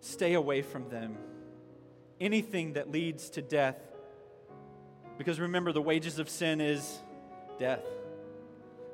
Stay 0.00 0.34
away 0.34 0.62
from 0.62 0.88
them. 0.88 1.16
Anything 2.20 2.74
that 2.74 2.90
leads 2.90 3.30
to 3.30 3.42
death. 3.42 3.78
Because 5.18 5.40
remember, 5.40 5.72
the 5.72 5.82
wages 5.82 6.18
of 6.18 6.28
sin 6.28 6.60
is 6.60 7.00
death. 7.58 7.84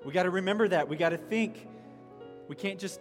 We 0.05 0.13
got 0.13 0.25
to 0.25 0.31
remember 0.31 0.69
that. 0.69 0.89
We 0.89 0.97
got 0.97 1.11
to 1.11 1.17
think. 1.17 1.67
We 2.49 2.57
can't 2.57 2.79
just 2.79 3.01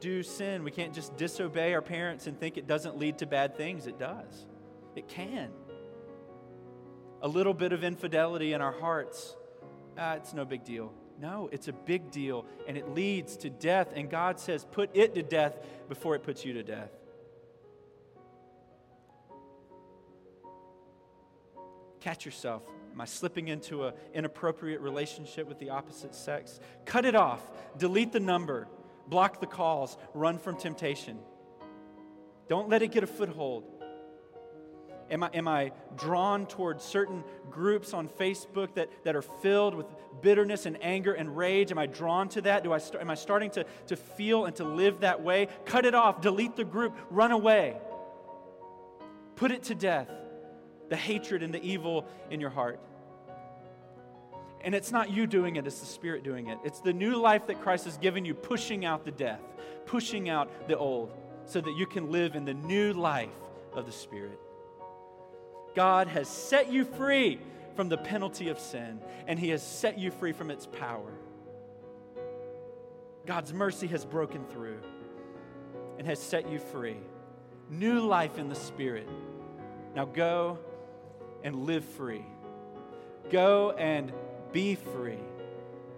do 0.00 0.22
sin. 0.22 0.62
We 0.62 0.70
can't 0.70 0.94
just 0.94 1.16
disobey 1.16 1.74
our 1.74 1.82
parents 1.82 2.26
and 2.26 2.38
think 2.38 2.56
it 2.56 2.66
doesn't 2.66 2.98
lead 2.98 3.18
to 3.18 3.26
bad 3.26 3.56
things. 3.56 3.86
It 3.86 3.98
does, 3.98 4.46
it 4.94 5.08
can. 5.08 5.50
A 7.22 7.28
little 7.28 7.54
bit 7.54 7.72
of 7.72 7.84
infidelity 7.84 8.52
in 8.52 8.60
our 8.60 8.72
hearts, 8.72 9.34
ah, 9.98 10.14
it's 10.14 10.34
no 10.34 10.44
big 10.44 10.64
deal. 10.64 10.92
No, 11.18 11.48
it's 11.50 11.68
a 11.68 11.72
big 11.72 12.10
deal, 12.10 12.44
and 12.68 12.76
it 12.76 12.90
leads 12.90 13.38
to 13.38 13.50
death. 13.50 13.92
And 13.94 14.10
God 14.10 14.38
says, 14.38 14.66
put 14.70 14.90
it 14.94 15.14
to 15.14 15.22
death 15.22 15.56
before 15.88 16.14
it 16.14 16.22
puts 16.22 16.44
you 16.44 16.52
to 16.54 16.62
death. 16.62 16.90
Catch 22.00 22.26
yourself. 22.26 22.62
Am 22.92 23.00
I 23.00 23.04
slipping 23.04 23.48
into 23.48 23.84
an 23.84 23.94
inappropriate 24.14 24.80
relationship 24.80 25.48
with 25.48 25.58
the 25.58 25.70
opposite 25.70 26.14
sex? 26.14 26.60
Cut 26.84 27.04
it 27.04 27.14
off. 27.14 27.42
Delete 27.78 28.12
the 28.12 28.20
number. 28.20 28.68
Block 29.08 29.40
the 29.40 29.46
calls. 29.46 29.96
Run 30.14 30.38
from 30.38 30.56
temptation. 30.56 31.18
Don't 32.48 32.68
let 32.68 32.82
it 32.82 32.92
get 32.92 33.02
a 33.02 33.06
foothold. 33.06 33.64
Am 35.10 35.22
I, 35.22 35.30
am 35.34 35.46
I 35.46 35.72
drawn 35.96 36.46
towards 36.46 36.84
certain 36.84 37.22
groups 37.50 37.94
on 37.94 38.08
Facebook 38.08 38.74
that, 38.74 38.90
that 39.04 39.14
are 39.14 39.22
filled 39.22 39.74
with 39.74 39.86
bitterness 40.20 40.66
and 40.66 40.82
anger 40.82 41.12
and 41.12 41.36
rage? 41.36 41.70
Am 41.70 41.78
I 41.78 41.86
drawn 41.86 42.28
to 42.30 42.40
that? 42.42 42.64
Do 42.64 42.72
I 42.72 42.80
am 43.00 43.10
I 43.10 43.14
starting 43.14 43.50
to, 43.52 43.64
to 43.86 43.96
feel 43.96 44.46
and 44.46 44.56
to 44.56 44.64
live 44.64 45.00
that 45.00 45.22
way? 45.22 45.48
Cut 45.64 45.86
it 45.86 45.94
off, 45.94 46.20
delete 46.20 46.56
the 46.56 46.64
group, 46.64 46.96
run 47.10 47.30
away. 47.30 47.76
Put 49.36 49.52
it 49.52 49.64
to 49.64 49.74
death, 49.74 50.10
the 50.88 50.96
hatred 50.96 51.42
and 51.42 51.54
the 51.54 51.62
evil 51.62 52.06
in 52.30 52.40
your 52.40 52.50
heart. 52.50 52.80
And 54.62 54.74
it's 54.74 54.90
not 54.90 55.10
you 55.10 55.28
doing 55.28 55.56
it, 55.56 55.66
it's 55.66 55.78
the 55.78 55.86
Spirit 55.86 56.24
doing 56.24 56.48
it. 56.48 56.58
It's 56.64 56.80
the 56.80 56.92
new 56.92 57.16
life 57.16 57.46
that 57.46 57.60
Christ 57.60 57.84
has 57.84 57.98
given 57.98 58.24
you, 58.24 58.34
pushing 58.34 58.84
out 58.84 59.04
the 59.04 59.12
death, 59.12 59.40
pushing 59.84 60.28
out 60.28 60.50
the 60.66 60.76
old, 60.76 61.12
so 61.44 61.60
that 61.60 61.76
you 61.76 61.86
can 61.86 62.10
live 62.10 62.34
in 62.34 62.44
the 62.44 62.54
new 62.54 62.92
life 62.92 63.28
of 63.72 63.86
the 63.86 63.92
Spirit. 63.92 64.40
God 65.76 66.08
has 66.08 66.26
set 66.26 66.72
you 66.72 66.84
free 66.84 67.38
from 67.76 67.90
the 67.90 67.98
penalty 67.98 68.48
of 68.48 68.58
sin, 68.58 68.98
and 69.28 69.38
He 69.38 69.50
has 69.50 69.62
set 69.62 69.98
you 69.98 70.10
free 70.10 70.32
from 70.32 70.50
its 70.50 70.66
power. 70.66 71.12
God's 73.26 73.52
mercy 73.52 73.86
has 73.88 74.04
broken 74.04 74.44
through 74.46 74.78
and 75.98 76.06
has 76.06 76.18
set 76.18 76.50
you 76.50 76.58
free. 76.58 76.96
New 77.68 78.00
life 78.00 78.38
in 78.38 78.48
the 78.48 78.54
Spirit. 78.54 79.06
Now 79.94 80.06
go 80.06 80.58
and 81.44 81.66
live 81.66 81.84
free. 81.84 82.24
Go 83.30 83.72
and 83.72 84.12
be 84.52 84.76
free. 84.76 85.18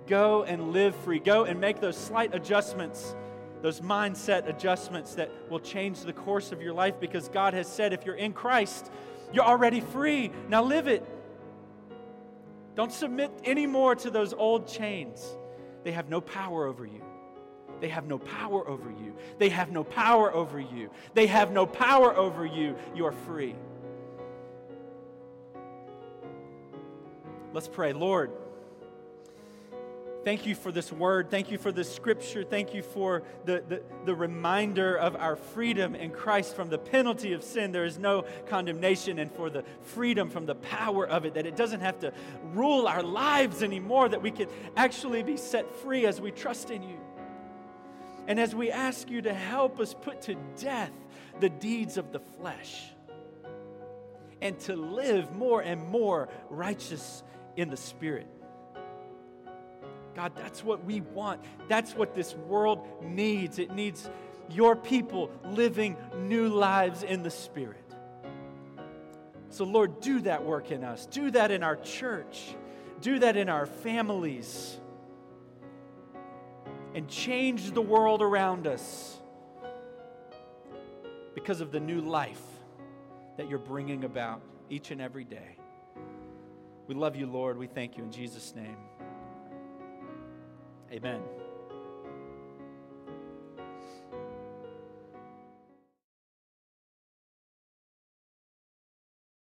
Go 0.09 0.43
and 0.43 0.72
live 0.72 0.97
free. 0.97 1.20
Go 1.20 1.45
and 1.45 1.61
make 1.61 1.81
those 1.81 1.97
slight 1.97 2.35
adjustments, 2.35 3.14
those 3.62 3.81
mindset 3.81 4.49
adjustments 4.49 5.14
that 5.14 5.31
will 5.51 5.61
change 5.61 6.01
the 6.01 6.12
course 6.12 6.51
of 6.51 6.62
your 6.62 6.72
life 6.72 6.99
because 6.99 7.29
God 7.29 7.55
has 7.55 7.68
said 7.68 7.93
if 7.93 8.07
you're 8.07 8.14
in 8.14 8.33
Christ, 8.33 8.91
you're 9.33 9.45
already 9.45 9.81
free. 9.81 10.31
Now 10.49 10.62
live 10.62 10.89
it. 10.89 11.05
Don't 12.74 12.93
submit 12.93 13.31
anymore 13.45 13.97
to 13.97 14.11
those 14.11 14.33
old 14.33 14.68
chains. 14.68 15.37
They 15.85 15.93
have 15.93 16.09
no 16.09 16.20
power 16.20 16.66
over 16.66 16.87
you. 16.87 17.03
They 17.81 17.89
have 17.89 18.07
no 18.07 18.18
power 18.18 18.68
over 18.68 18.91
you. 18.91 19.16
They 19.39 19.49
have 19.49 19.70
no 19.70 19.85
power 19.85 20.33
over 20.33 20.59
you. 20.61 20.91
They 21.14 21.26
have 21.26 21.53
no 21.53 21.66
power 21.66 22.14
over 22.16 22.45
you. 22.45 22.76
You 22.95 23.07
are 23.07 23.12
free. 23.12 23.55
Let's 27.53 27.68
pray. 27.68 27.93
Lord, 27.93 28.31
Thank 30.29 30.45
you 30.45 30.55
for 30.55 30.70
this 30.70 30.93
word. 30.93 31.31
Thank 31.31 31.51
you 31.51 31.57
for 31.57 31.72
this 31.72 31.91
scripture. 31.91 32.45
Thank 32.45 32.74
you 32.74 32.83
for 32.83 33.22
the, 33.47 33.64
the, 33.66 33.83
the, 34.05 34.14
reminder 34.14 34.95
of 34.95 35.16
our 35.16 35.37
freedom 35.37 35.95
in 35.95 36.11
Christ 36.11 36.55
from 36.55 36.68
the 36.68 36.76
penalty 36.76 37.33
of 37.33 37.43
sin. 37.43 37.72
There 37.72 37.87
is 37.87 37.99
no 37.99 38.26
condemnation, 38.47 39.20
and 39.20 39.33
for 39.33 39.49
the 39.49 39.64
freedom 39.81 40.29
from 40.29 40.45
the 40.45 40.57
power 40.57 41.09
of 41.09 41.24
it, 41.24 41.33
that 41.33 41.47
it 41.47 41.57
doesn't 41.57 41.81
have 41.81 41.99
to 42.01 42.12
rule 42.53 42.87
our 42.87 43.03
lives 43.03 43.62
anymore, 43.62 44.11
that 44.11 44.20
we 44.20 44.31
can 44.31 44.49
actually 44.76 45.22
be 45.22 45.39
set 45.39 45.74
free 45.76 46.05
as 46.05 46.20
we 46.20 46.31
trust 46.31 46.70
in 46.70 46.83
you. 46.83 47.01
And 48.26 48.39
as 48.39 48.55
we 48.55 48.70
ask 48.70 49.09
you 49.09 49.22
to 49.22 49.33
help 49.33 49.81
us 49.81 49.95
put 49.95 50.20
to 50.24 50.35
death 50.61 50.93
the 51.41 51.49
deeds 51.49 51.97
of 51.97 52.12
the 52.12 52.20
flesh 52.20 52.91
and 54.43 54.61
to 54.61 54.76
live 54.76 55.35
more 55.35 55.62
and 55.62 55.83
more 55.89 56.29
righteous 56.51 57.22
in 57.57 57.70
the 57.70 57.79
Spirit. 57.79 58.29
God, 60.19 60.33
that's 60.35 60.64
what 60.64 60.85
we 60.85 61.01
want. 61.01 61.41
That's 61.69 61.95
what 61.95 62.12
this 62.12 62.35
world 62.35 62.85
needs. 63.05 63.61
It 63.61 63.71
needs 63.71 64.11
your 64.51 64.75
people 64.75 65.31
living 65.45 65.97
new 66.16 66.49
lives 66.49 67.05
in 67.05 67.23
the 67.23 67.31
Spirit. 67.31 67.95
So, 69.51 69.62
Lord, 69.64 70.01
do 70.01 70.21
that 70.23 70.45
work 70.45 70.73
in 70.73 70.83
us. 70.83 71.07
Do 71.07 71.31
that 71.31 71.53
in 71.53 71.62
our 71.62 71.77
church. 71.77 72.57
Do 73.01 73.21
that 73.21 73.37
in 73.37 73.49
our 73.49 73.64
families. 73.64 74.77
And 76.97 77.09
change 77.09 77.71
the 77.71 77.81
world 77.81 78.21
around 78.21 78.66
us 78.66 79.16
because 81.37 81.61
of 81.61 81.71
the 81.71 81.79
new 81.79 82.01
life 82.01 82.43
that 83.37 83.49
you're 83.49 83.61
bringing 83.61 84.03
about 84.03 84.43
each 84.69 84.91
and 84.91 85.01
every 85.01 85.23
day. 85.23 85.59
We 86.89 86.97
love 86.97 87.14
you, 87.14 87.27
Lord. 87.27 87.57
We 87.57 87.69
thank 87.69 87.97
you 87.97 88.03
in 88.03 88.11
Jesus' 88.11 88.53
name. 88.57 88.88
Amen. 90.93 91.38